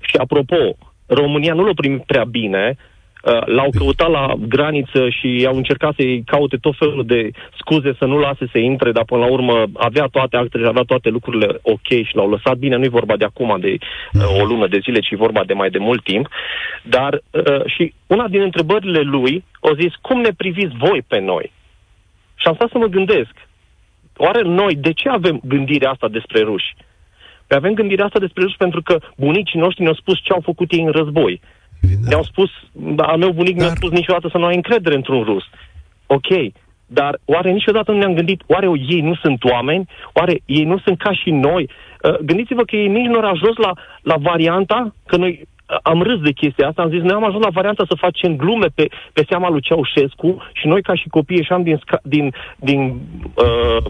[0.00, 0.76] Și apropo,
[1.14, 2.76] România nu l-a primit prea bine,
[3.22, 8.04] Uh, l-au căutat la graniță și au încercat să-i caute tot felul de scuze să
[8.04, 11.86] nu lase să intre, dar până la urmă avea toate actele, avea toate lucrurile ok
[11.86, 12.76] și l-au lăsat bine.
[12.76, 13.76] Nu e vorba de acum, de
[14.12, 16.28] uh, o lună de zile, ci e vorba de mai de mult timp.
[16.82, 21.52] Dar uh, și una din întrebările lui a zis, cum ne priviți voi pe noi?
[22.34, 23.32] Și am stat să mă gândesc,
[24.16, 26.74] oare noi de ce avem gândirea asta despre ruși?
[27.50, 30.70] Păi avem gândirea asta despre ruși pentru că bunicii noștri ne-au spus ce au făcut
[30.70, 31.40] ei în război.
[31.82, 32.06] Evident.
[32.06, 32.50] Ne-au spus,
[32.96, 33.66] al meu bunic dar...
[33.66, 35.44] mi-a spus niciodată să nu ai încredere într-un rus.
[36.06, 36.30] Ok,
[36.86, 39.88] dar oare niciodată nu ne-am gândit, oare ei nu sunt oameni?
[40.12, 41.62] Oare ei nu sunt ca și noi?
[42.02, 46.02] Uh, gândiți-vă că ei nici nu au ajuns la, la varianta, că noi uh, am
[46.02, 48.84] râs de chestia asta, am zis, noi am ajuns la varianta să facem glume pe,
[49.12, 52.80] pe seama lui Ceaușescu și noi ca și copii ieșeam din, din, din
[53.34, 53.84] uh,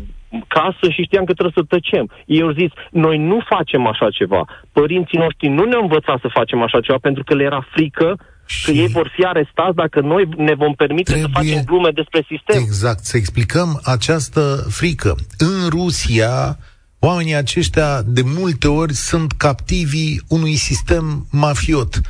[0.49, 2.11] casă și știam că trebuie să tăcem.
[2.27, 4.43] Ei au zis, noi nu facem așa ceva.
[4.73, 8.65] Părinții noștri nu ne-au învățat să facem așa ceva pentru că le era frică și
[8.65, 12.63] că ei vor fi arestați dacă noi ne vom permite să facem glume despre sistem.
[12.63, 15.15] Exact, să explicăm această frică.
[15.39, 16.59] În Rusia,
[16.99, 22.01] oamenii aceștia de multe ori sunt captivii unui sistem mafiot.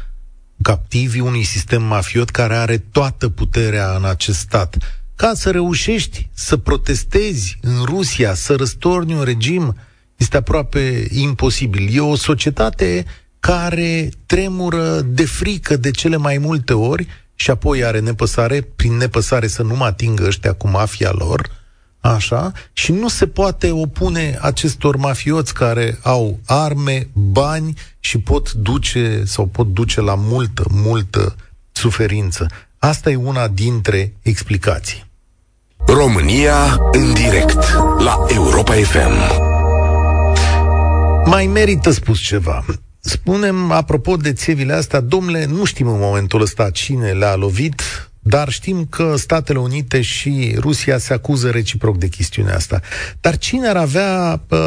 [0.62, 6.56] Captivii unui sistem mafiot care are toată puterea în acest stat ca să reușești să
[6.56, 9.76] protestezi în Rusia, să răstorni un regim,
[10.16, 11.88] este aproape imposibil.
[11.92, 13.04] E o societate
[13.40, 19.46] care tremură de frică de cele mai multe ori și apoi are nepăsare, prin nepăsare
[19.46, 21.50] să nu mă atingă ăștia cu mafia lor,
[22.00, 29.22] așa, și nu se poate opune acestor mafioți care au arme, bani și pot duce
[29.24, 31.36] sau pot duce la multă, multă
[31.72, 32.46] suferință.
[32.78, 35.08] Asta e una dintre explicații.
[35.94, 37.58] România în direct
[37.98, 39.12] la Europa FM.
[41.24, 42.64] Mai merită spus ceva.
[43.00, 47.82] Spunem, apropo de țevile astea, domnule, nu știm în momentul ăsta cine le-a lovit,
[48.18, 52.80] dar știm că Statele Unite și Rusia se acuză reciproc de chestiunea asta.
[53.20, 54.58] Dar cine ar avea uh,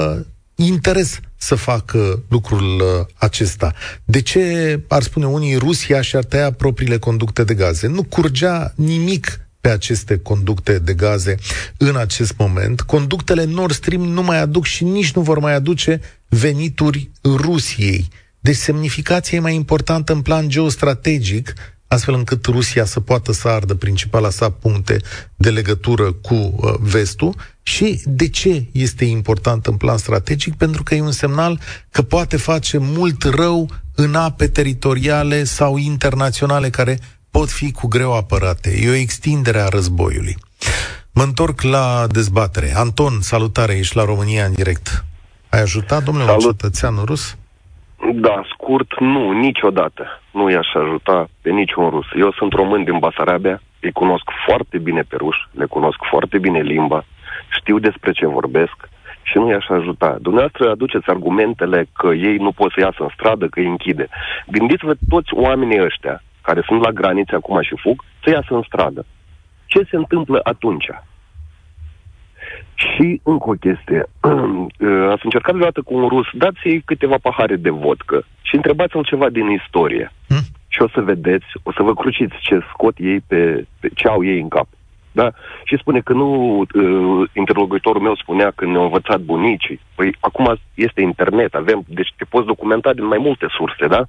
[0.55, 3.73] interes să facă lucrul uh, acesta?
[4.05, 7.87] De ce, ar spune unii, Rusia și-ar tăia propriile conducte de gaze?
[7.87, 11.35] Nu curgea nimic pe aceste conducte de gaze
[11.77, 12.81] în acest moment.
[12.81, 18.07] Conductele Nord Stream nu mai aduc și nici nu vor mai aduce venituri Rusiei.
[18.39, 21.53] Deci semnificația e mai importantă în plan geostrategic,
[21.87, 24.97] astfel încât Rusia să poată să ardă principala sa puncte
[25.35, 27.35] de legătură cu uh, vestul.
[27.61, 30.55] Și de ce este important în plan strategic?
[30.55, 36.69] Pentru că e un semnal că poate face mult rău în ape teritoriale sau internaționale
[36.69, 36.99] care
[37.37, 38.69] pot fi cu greu apărate.
[38.83, 40.35] E o extindere a războiului.
[41.17, 41.85] Mă întorc la
[42.17, 42.69] dezbatere.
[42.85, 44.87] Anton, salutare, ești la România în direct.
[45.49, 46.43] Ai ajutat, domnule, Salut.
[46.43, 47.37] un cetățean rus?
[48.13, 50.03] Da, scurt, nu, niciodată.
[50.31, 52.05] Nu i-aș ajuta pe niciun rus.
[52.23, 56.61] Eu sunt român din Basarabia, îi cunosc foarte bine pe ruși, le cunosc foarte bine
[56.61, 57.05] limba,
[57.59, 58.77] știu despre ce vorbesc
[59.23, 60.17] și nu i-aș ajuta.
[60.21, 64.07] Dumneavoastră aduceți argumentele că ei nu pot să iasă în stradă, că îi închide.
[64.47, 69.05] Gândiți-vă toți oamenii ăștia care sunt la granițe acum și fug, să iasă în stradă.
[69.65, 70.89] Ce se întâmplă atunci?
[72.75, 74.01] Și încă o chestie.
[75.13, 79.49] Ați încercat vreodată cu un rus, dați-i câteva pahare de vodcă și întrebați-l ceva din
[79.49, 80.11] istorie.
[80.27, 80.45] Hmm?
[80.67, 84.25] Și o să vedeți, o să vă cruciți ce scot ei pe, pe ce au
[84.25, 84.67] ei în cap.
[85.11, 85.31] Da?
[85.63, 89.79] Și spune că nu, uh, interlocutorul meu spunea că ne-au învățat bunicii.
[89.95, 94.05] Păi acum este internet, avem, deci te poți documenta din mai multe surse, da?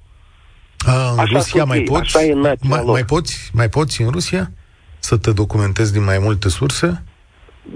[0.85, 2.01] A, în așa Rusia mai ei, poți?
[2.01, 3.51] Așa e mai, mai, poți?
[3.53, 4.51] Mai poți în Rusia?
[4.99, 7.03] Să te documentezi din mai multe surse?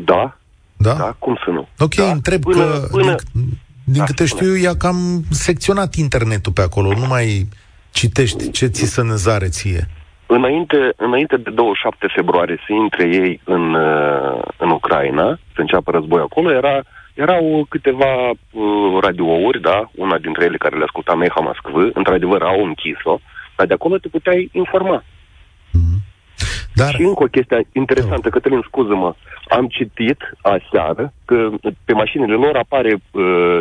[0.06, 0.38] Da.
[0.78, 0.94] Da?
[0.94, 1.68] Da, cum să nu?
[1.80, 2.12] Ok, da.
[2.12, 3.16] întreb până, că până...
[3.34, 4.42] din, din da, câte spune.
[4.42, 7.48] știu, i-a cam secționat internetul pe acolo, nu mai
[7.92, 9.88] citești ce ți să năzare ție.
[10.26, 16.28] înainte, înainte de 27 februarie să intre ei în, uh, în Ucraina, să înceapă războiul
[16.32, 16.84] acolo, era,
[17.24, 22.64] erau câteva uh, radiouri, da, una dintre ele care le asculta Meha Mascvă, într-adevăr au
[22.66, 23.20] închis-o,
[23.58, 25.04] dar de acolo te puteai informa.
[25.04, 25.98] Mm-hmm.
[26.74, 26.90] Dar...
[26.94, 29.16] Și încă o chestie interesantă, Cătălin, scuză-mă,
[29.50, 31.50] am citit aseară că
[31.86, 33.60] pe mașinile lor apare uh,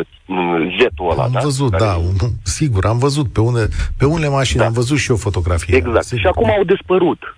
[0.79, 1.39] jetul ăla, Am da?
[1.39, 3.63] văzut, Care- da, un- sigur, am văzut pe, une,
[3.97, 4.65] pe unele mașini, Da.
[4.65, 5.75] am văzut și o fotografie.
[5.75, 6.03] Exact.
[6.03, 6.19] Sigur.
[6.19, 7.37] Și acum au dispărut.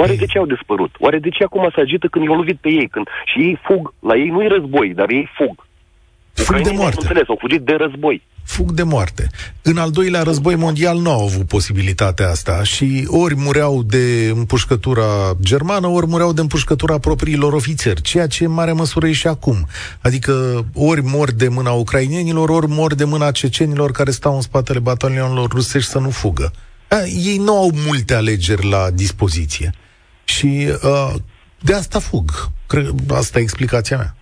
[0.00, 0.18] Oare Ei.
[0.18, 0.92] de ce au dispărut?
[0.98, 2.88] Oare de ce acum se agită când i-au lovit pe ei?
[2.88, 3.06] Când...
[3.30, 3.94] Și ei fug.
[4.08, 5.56] La ei nu-i război, dar ei fug.
[6.32, 7.00] Fug de Ucrainenii, am moarte.
[7.00, 8.22] înțeles, au fugit de război.
[8.44, 9.26] Fug de moarte.
[9.62, 15.08] În al doilea război mondial nu au avut posibilitatea asta și ori mureau de împușcătura
[15.40, 19.66] germană, ori mureau de împușcătura propriilor ofițeri, ceea ce în mare măsură e și acum.
[20.00, 24.78] Adică ori mor de mâna ucrainenilor, ori mor de mâna cecenilor care stau în spatele
[24.78, 26.52] batalionilor rusești să nu fugă.
[26.88, 29.72] A, ei nu au multe alegeri la dispoziție.
[30.34, 30.50] Și
[30.92, 31.12] uh,
[31.68, 32.30] de asta fug.
[32.66, 32.86] Cred,
[33.22, 34.14] asta e explicația mea.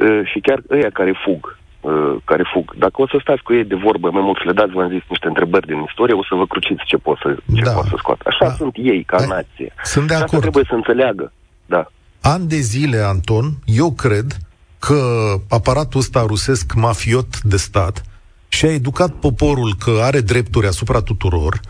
[0.00, 3.64] Uh, și chiar ăia care fug, uh, care fug, dacă o să stați cu ei
[3.64, 6.34] de vorbă mai mult să le dați, v-am zis, niște întrebări din istorie, o să
[6.34, 7.72] vă cruciți ce pot să, ce Da.
[7.72, 8.22] pot să scoată.
[8.26, 8.54] Așa Da.
[8.60, 9.26] sunt ei, ca Da.
[9.26, 9.70] nație.
[9.84, 10.42] Sunt de Și asta acord.
[10.42, 11.32] trebuie să înțeleagă.
[11.66, 11.82] Da.
[12.20, 14.36] An de zile, Anton, eu cred
[14.78, 15.00] că
[15.48, 18.02] aparatul ăsta rusesc mafiot de stat
[18.48, 21.60] și-a educat poporul că are drepturi asupra tuturor,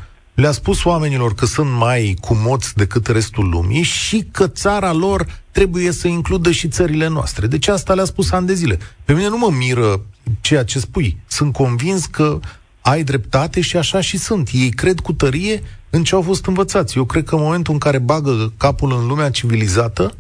[0.41, 5.93] le-a spus oamenilor că sunt mai cumoți decât restul lumii și că țara lor trebuie
[5.93, 7.47] să includă și țările noastre.
[7.47, 8.79] Deci asta le-a spus ani de zile.
[9.05, 10.01] Pe mine nu mă miră
[10.41, 11.17] ceea ce spui.
[11.27, 12.39] Sunt convins că
[12.81, 14.49] ai dreptate și așa și sunt.
[14.53, 16.97] Ei cred cu tărie în ce au fost învățați.
[16.97, 20.15] Eu cred că în momentul în care bagă capul în lumea civilizată,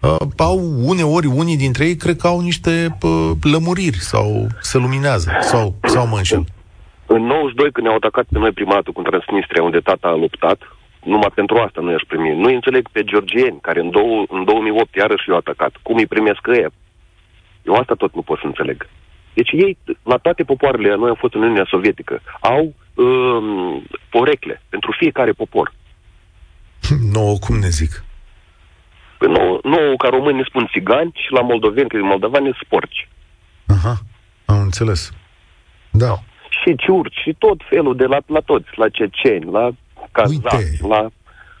[0.00, 5.30] uh, au uneori, unii dintre ei, cred că au niște uh, lămuriri sau se luminează
[5.50, 6.46] sau, sau mă înșel.
[7.14, 10.58] În 92, când ne-au atacat pe noi prima dată cu Transnistria, unde tata a luptat,
[11.04, 12.40] numai pentru asta nu i-aș primi.
[12.42, 15.72] Nu înțeleg pe georgieni, care în, două, în 2008 iarăși i-au atacat.
[15.82, 16.70] Cum îi primesc ăia?
[17.62, 18.88] Eu asta tot nu pot să înțeleg.
[19.34, 24.94] Deci ei, la toate popoarele, noi am fost în Uniunea Sovietică, au um, porecle pentru
[24.98, 25.72] fiecare popor.
[27.16, 28.04] Nouă, cum ne zic?
[29.18, 33.08] Pe nou, nou ca români ne spun țigani și la moldoveni, că moldovani sunt sporci.
[33.66, 33.94] Aha,
[34.44, 35.12] am înțeles.
[35.90, 36.14] Da.
[36.64, 39.70] Și ciurci, și tot felul de la, la toți, la ceceni, la
[40.12, 40.78] kazaci, Uite.
[40.88, 41.08] la...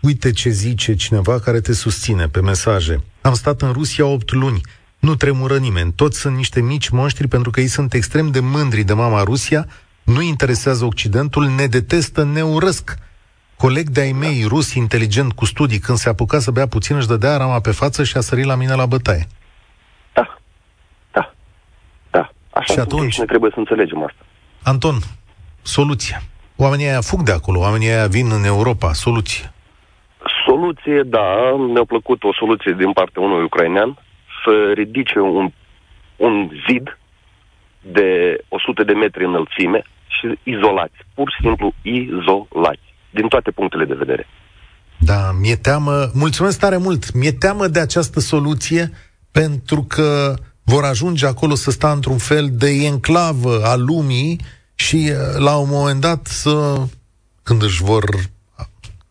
[0.00, 3.04] Uite ce zice cineva care te susține pe mesaje.
[3.20, 4.60] Am stat în Rusia 8 luni.
[4.98, 5.92] Nu tremură nimeni.
[5.92, 9.66] Toți sunt niște mici monștri pentru că ei sunt extrem de mândri de mama Rusia,
[10.04, 12.94] nu interesează Occidentul, ne detestă, ne urăsc.
[13.56, 17.36] Coleg de-ai mei, rus, inteligent, cu studii, când se apuca să bea puțin, își dădea
[17.36, 19.26] rama pe față și a sărit la mine la bătaie.
[20.12, 20.38] Da,
[21.12, 21.34] da,
[22.10, 22.30] da.
[22.50, 23.02] Așa Și sunt atunci?
[23.04, 24.24] ei și ne trebuie să înțelegem asta.
[24.62, 24.94] Anton,
[25.62, 26.22] soluția.
[26.56, 29.52] Oamenii aia fug de acolo, oamenii aia vin în Europa, soluție.
[30.46, 33.98] Soluție, da, mi-a plăcut o soluție din partea unui ucrainean
[34.44, 35.52] să ridice un,
[36.16, 36.98] un zid
[37.80, 43.94] de 100 de metri înălțime și izolați, pur și simplu izolați, din toate punctele de
[43.94, 44.26] vedere.
[44.98, 48.90] Da, mi-e teamă, mulțumesc tare mult, mi-e teamă de această soluție
[49.32, 50.34] pentru că
[50.70, 54.40] vor ajunge acolo să sta într-un fel de enclavă a lumii
[54.74, 56.76] și eh, la un moment dat să,
[57.42, 58.04] când își vor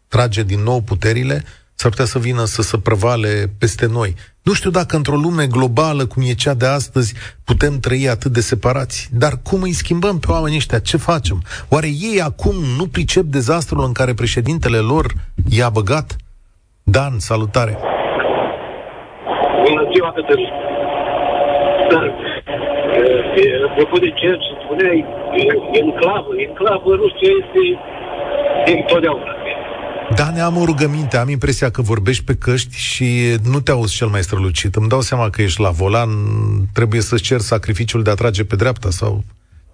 [0.07, 1.43] trage din nou puterile,
[1.75, 4.15] s-ar putea să vină să se prăvale peste noi.
[4.41, 8.41] Nu știu dacă într-o lume globală cum e cea de astăzi putem trăi atât de
[8.41, 10.79] separați, dar cum îi schimbăm pe oamenii ăștia?
[10.79, 11.43] Ce facem?
[11.69, 15.13] Oare ei acum nu pricep dezastrul în care președintele lor
[15.49, 16.15] i-a băgat?
[16.83, 17.77] Dan, salutare!
[19.65, 20.78] Bună ziua, Cătălin.
[21.93, 22.01] Da.
[23.41, 25.05] E, Apropo de ceea ce spuneai,
[25.43, 27.61] e- enclavă, enclavă Rusia este
[28.65, 29.31] de întotdeauna.
[30.15, 33.07] Da, ne am o rugăminte, am impresia că vorbești pe căști și
[33.51, 34.75] nu te auzi cel mai strălucit.
[34.75, 36.09] Îmi dau seama că ești la volan,
[36.73, 39.23] trebuie să-ți cer sacrificiul de a trage pe dreapta sau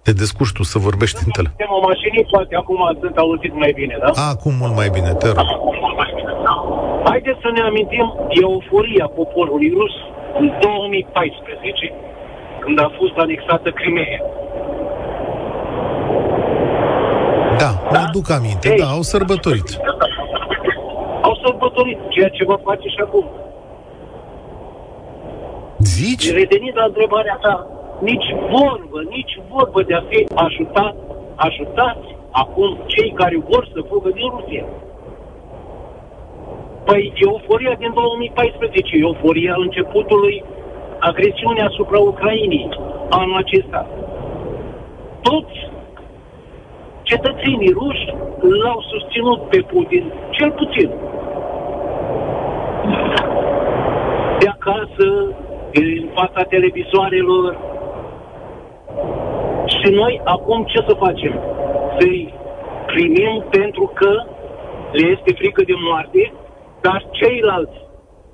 [0.04, 1.48] te descurci tu să vorbești în tele.
[1.48, 4.10] Suntem o mașină, poate acum sunt auzit mai bine, da?
[4.34, 5.46] Acum mult mai bine, te rog.
[7.10, 8.06] Haideți să ne amintim
[8.42, 9.94] euforia poporului rus
[10.38, 11.92] în 2014,
[12.58, 14.20] când a fost anexată Crimea.
[17.58, 18.78] Da, mă aduc aminte, Ei.
[18.78, 19.68] da, au sărbătorit.
[21.22, 23.26] Au sărbătorit ceea ce vă face și acum.
[25.78, 26.32] Zici?
[26.40, 27.66] Revenind la întrebarea ta,
[28.00, 30.94] nici vorbă, nici vorbă de a fi ajutat,
[31.34, 34.64] ajutați acum cei care vor să fugă din Rusia.
[36.88, 40.44] Păi euforia din 2014, euforia începutului
[40.98, 42.68] agresiunii asupra Ucrainei
[43.10, 43.86] anul acesta.
[45.22, 45.56] Toți
[47.02, 48.06] cetățenii ruși
[48.62, 50.90] l-au susținut pe Putin, cel puțin.
[54.38, 55.08] De acasă,
[55.72, 57.58] în fața televizoarelor.
[59.66, 61.40] Și noi acum ce să facem?
[61.98, 62.34] Să-i
[62.86, 64.22] primim pentru că
[64.92, 66.32] le este frică de moarte,
[66.80, 67.84] dar ceilalți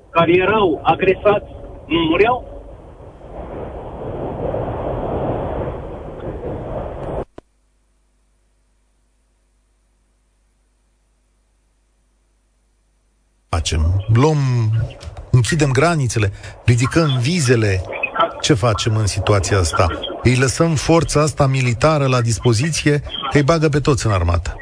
[0.09, 1.49] care erau agresați
[1.85, 2.53] nu mureau?
[13.63, 14.05] facem?
[14.13, 14.37] Luăm,
[15.31, 16.31] închidem granițele,
[16.65, 17.81] ridicăm vizele.
[18.41, 19.85] Ce facem în situația asta?
[20.23, 22.99] Îi lăsăm forța asta militară la dispoziție,
[23.31, 24.55] că îi bagă pe toți în armată.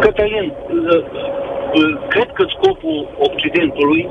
[0.00, 0.52] Cătălin,
[2.08, 4.08] cred că scopul Occidentului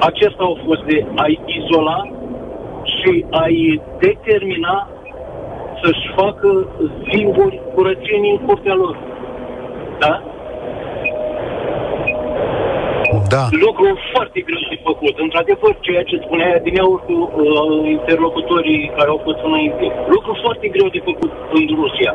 [0.00, 2.00] acesta a fost de a-i izola
[2.84, 4.88] și a-i determina
[5.82, 6.66] să-și facă
[7.10, 8.96] singuri curățenii în curtea lor.
[9.98, 10.22] Da?
[13.28, 13.42] Da.
[13.50, 15.18] Lucru foarte greu de făcut.
[15.18, 19.84] Într-adevăr, ceea ce spunea din ea cu uh, interlocutorii care au fost înainte.
[20.08, 22.12] Lucru foarte greu de făcut în Rusia.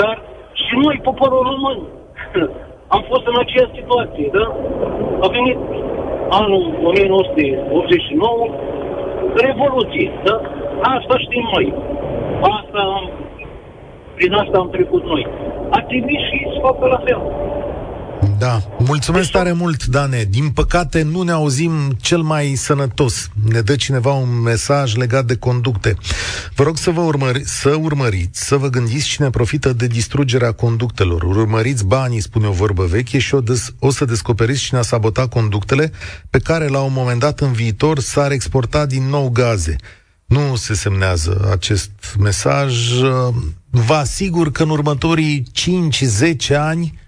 [0.00, 1.78] Dar și noi, poporul român,
[2.94, 4.46] am fost în aceeași situație, da?
[5.24, 5.58] A venit
[6.40, 8.48] anul 1989,
[9.46, 10.36] revoluție, da?
[10.82, 11.66] Asta știm noi.
[12.40, 13.04] Asta am,
[14.14, 15.26] prin asta am trecut noi.
[15.70, 17.20] A trebuit și să facă la fel.
[18.42, 20.26] Da, mulțumesc tare mult, Dane.
[20.30, 23.28] Din păcate nu ne auzim cel mai sănătos.
[23.48, 25.96] Ne dă cineva un mesaj legat de conducte.
[26.54, 31.22] Vă rog să vă urmări, să urmăriți, să vă gândiți cine profită de distrugerea conductelor.
[31.22, 35.28] Urmăriți banii, spune o vorbă veche, și o, des, o să descoperiți cine a sabotat
[35.28, 35.92] conductele
[36.30, 39.76] pe care la un moment dat în viitor s-ar exporta din nou gaze.
[40.26, 42.74] Nu se semnează acest mesaj.
[43.70, 45.42] Vă asigur că în următorii
[46.50, 47.00] 5-10 ani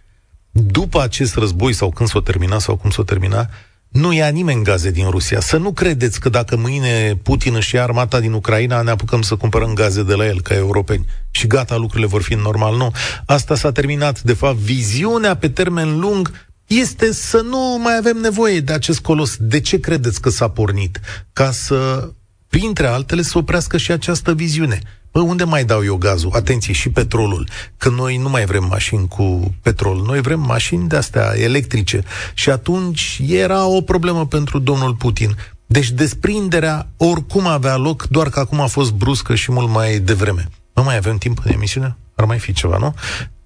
[0.56, 3.48] după acest război sau când s-o termina sau cum s-o termina,
[3.88, 5.40] nu ia nimeni gaze din Rusia.
[5.40, 9.36] Să nu credeți că dacă mâine Putin își ia armata din Ucraina, ne apucăm să
[9.36, 12.76] cumpărăm gaze de la el ca europeni și gata, lucrurile vor fi normal.
[12.76, 12.92] Nu.
[13.26, 14.22] Asta s-a terminat.
[14.22, 19.36] De fapt, viziunea pe termen lung este să nu mai avem nevoie de acest colos.
[19.38, 21.00] De ce credeți că s-a pornit?
[21.32, 22.08] Ca să,
[22.48, 24.80] printre altele, să oprească și această viziune.
[25.14, 26.30] Bă, unde mai dau eu gazul?
[26.34, 27.48] Atenție, și petrolul.
[27.76, 32.02] Că noi nu mai vrem mașini cu petrol, noi vrem mașini de-astea electrice.
[32.34, 35.30] Și atunci era o problemă pentru domnul Putin.
[35.66, 40.44] Deci desprinderea oricum avea loc, doar că acum a fost bruscă și mult mai devreme.
[40.74, 41.96] Nu mai avem timp în emisiune?
[42.16, 42.94] Ar mai fi ceva, nu?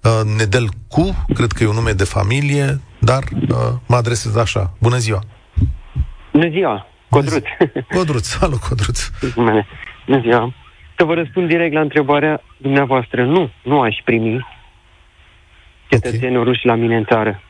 [0.03, 3.57] Uh, Nedel Cu, cred că e un nume de familie, dar uh,
[3.87, 4.73] mă adresez așa.
[4.79, 5.23] Bună ziua!
[6.31, 6.85] Bună ziua!
[7.09, 7.43] Codruț!
[7.95, 9.09] Codruț, salut Codruț!
[9.35, 10.53] Bună ziua!
[10.99, 13.25] Să vă răspund direct la întrebarea dumneavoastră.
[13.25, 14.47] Nu, nu aș primi
[15.89, 16.43] cetățenii okay.
[16.43, 17.41] ruși la mine în țară.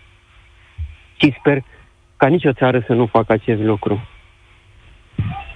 [1.15, 1.63] Și sper
[2.17, 4.07] ca nicio țară să nu facă acest lucru.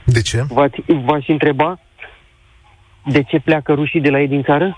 [0.05, 0.45] De ce?
[0.87, 1.79] V-aș întreba
[3.05, 4.77] de ce pleacă rușii de la ei din țară?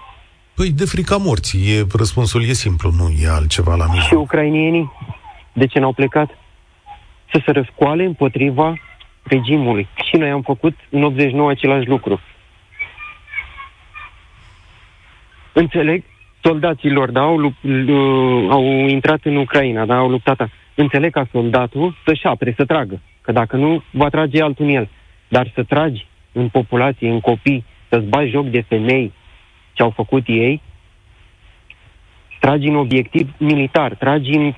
[0.55, 1.77] Păi de frica morții.
[1.77, 4.01] E, răspunsul e simplu, nu e altceva la mine.
[4.01, 4.91] Și ucrainienii?
[5.53, 6.29] De ce n-au plecat?
[7.31, 8.73] Să se răscoale împotriva
[9.23, 9.87] regimului.
[10.09, 12.19] Și noi am făcut în 89 același lucru.
[15.57, 16.03] Înțeleg,
[16.43, 17.53] soldaților, da, au,
[18.49, 20.49] au intrat în Ucraina, da, au luptat.
[20.75, 23.01] Înțeleg ca soldatul să-și apre, să tragă.
[23.21, 24.89] Că dacă nu, va trage altul în el.
[25.27, 29.13] Dar să tragi în populație, în copii, să-ți bagi joc de femei
[29.73, 30.61] ce au făcut ei,
[32.39, 34.53] tragi în obiectiv militar, tragi în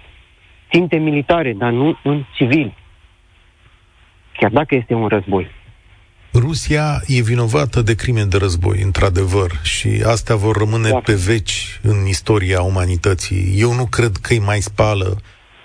[0.70, 2.74] ținte militare, dar nu în civil.
[4.38, 5.48] Chiar dacă este un război.
[6.34, 10.98] Rusia e vinovată de crime de război, într-adevăr, și astea vor rămâne da.
[10.98, 13.54] pe veci în istoria umanității.
[13.56, 15.18] Eu nu cred că îi mai spală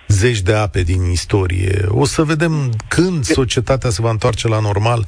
[0.08, 1.84] zeci de ape din istorie.
[1.88, 2.52] O să vedem
[2.88, 5.04] când societatea se va întoarce la normal,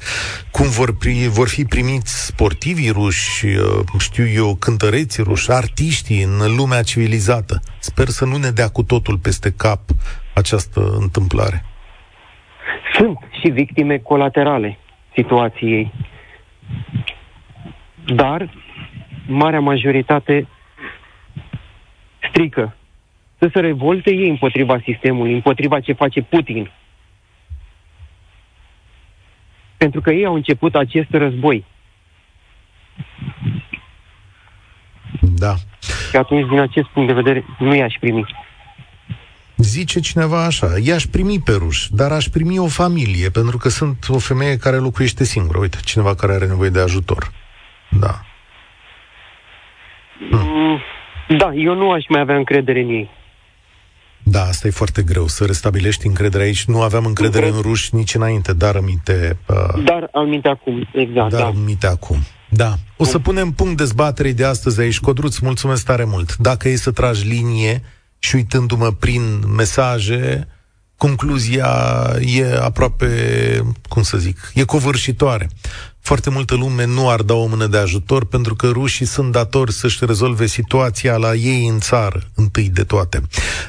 [0.51, 6.55] cum vor, pri, vor fi primiți sportivii ruși, uh, știu eu, cântăreții ruși, artiștii în
[6.55, 7.59] lumea civilizată.
[7.79, 9.81] Sper să nu ne dea cu totul peste cap
[10.35, 11.65] această întâmplare.
[12.93, 14.79] Sunt și victime colaterale
[15.15, 15.91] situației.
[18.05, 18.49] Dar
[19.27, 20.47] marea majoritate
[22.29, 22.75] strică.
[23.37, 26.71] Să se revolte ei împotriva sistemului, împotriva ce face Putin.
[29.77, 31.65] Pentru că ei au început acest război.
[35.21, 35.53] Da.
[36.09, 38.25] Și atunci, din acest punct de vedere, nu i-aș primi.
[39.65, 44.05] Zice cineva așa, i-aș primi pe ruși, dar aș primi o familie, pentru că sunt
[44.09, 45.57] o femeie care locuiește singură.
[45.57, 47.31] Uite, cineva care are nevoie de ajutor.
[47.89, 48.21] Da.
[50.31, 50.79] Mm,
[51.37, 53.09] da, eu nu aș mai avea încredere în ei.
[54.23, 56.65] Da, asta e foarte greu, să restabilești încrederea aici.
[56.65, 59.37] Nu aveam încredere în ruși nici înainte, dar aminte...
[59.47, 61.47] Uh, dar aminte acum, exact, dar da.
[61.47, 62.17] aminte acum.
[62.49, 62.73] Da.
[62.97, 64.99] O să punem punct dezbaterei de astăzi aici.
[64.99, 66.35] Codruț, mulțumesc tare mult.
[66.35, 67.81] Dacă e să tragi linie
[68.25, 70.47] și uitându-mă prin mesaje,
[70.97, 71.69] concluzia
[72.19, 73.09] e aproape,
[73.89, 75.49] cum să zic, e covârșitoare.
[75.99, 79.71] Foarte multă lume nu ar da o mână de ajutor pentru că rușii sunt datori
[79.71, 83.21] să-și rezolve situația la ei în țară, întâi de toate.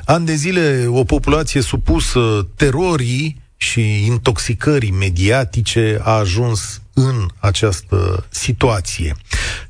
[0.05, 9.15] An de zile, o populație supusă terorii și intoxicării mediatice a ajuns în această situație.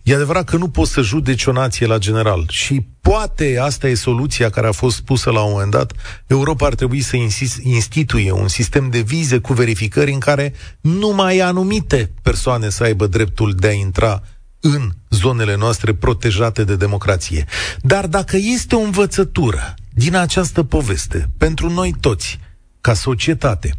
[0.02, 3.94] E adevărat că nu poți să judeci o nație la general și poate asta e
[3.94, 5.92] soluția care a fost pusă la un moment dat.
[6.26, 7.16] Europa ar trebui să
[7.62, 13.52] instituie un sistem de vize cu verificări în care numai anumite persoane să aibă dreptul
[13.52, 14.22] de a intra
[14.60, 17.44] în zonele noastre protejate de democrație.
[17.80, 22.38] Dar dacă este o învățătură din această poveste pentru noi toți,
[22.80, 23.74] ca societate,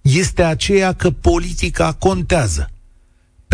[0.00, 2.70] este aceea că politica contează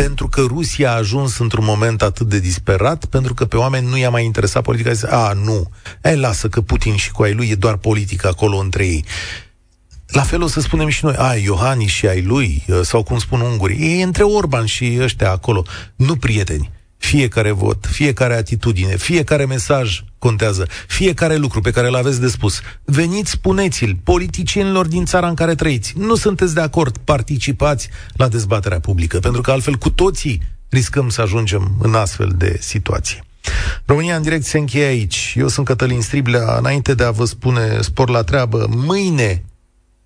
[0.03, 3.97] pentru că Rusia a ajuns într-un moment atât de disperat, pentru că pe oameni nu
[3.97, 4.92] i-a mai interesat politica.
[4.92, 5.70] Zice, a, nu,
[6.03, 9.05] ei, lasă că Putin și cu ai lui e doar politică acolo între ei.
[10.07, 13.40] La fel o să spunem și noi, a, Iohannis și ai lui, sau cum spun
[13.40, 15.64] ungurii, e între Orban și ăștia acolo,
[15.97, 16.70] nu prieteni.
[16.97, 22.61] Fiecare vot, fiecare atitudine, fiecare mesaj contează, fiecare lucru pe care îl aveți de spus.
[22.85, 25.93] Veniți, spuneți-l politicienilor din țara în care trăiți.
[25.97, 31.20] Nu sunteți de acord, participați la dezbaterea publică, pentru că altfel cu toții riscăm să
[31.22, 33.24] ajungem în astfel de situație.
[33.85, 35.35] România în direct se încheie aici.
[35.37, 36.57] Eu sunt Cătălin Striblea.
[36.59, 39.45] Înainte de a vă spune spor la treabă, mâine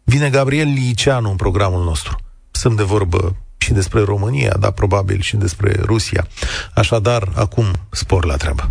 [0.04, 2.16] vine Gabriel Liceanu în programul nostru.
[2.50, 6.26] Sunt de vorbă și despre România, dar probabil și despre Rusia.
[6.74, 8.70] Așadar, acum spor la treabă.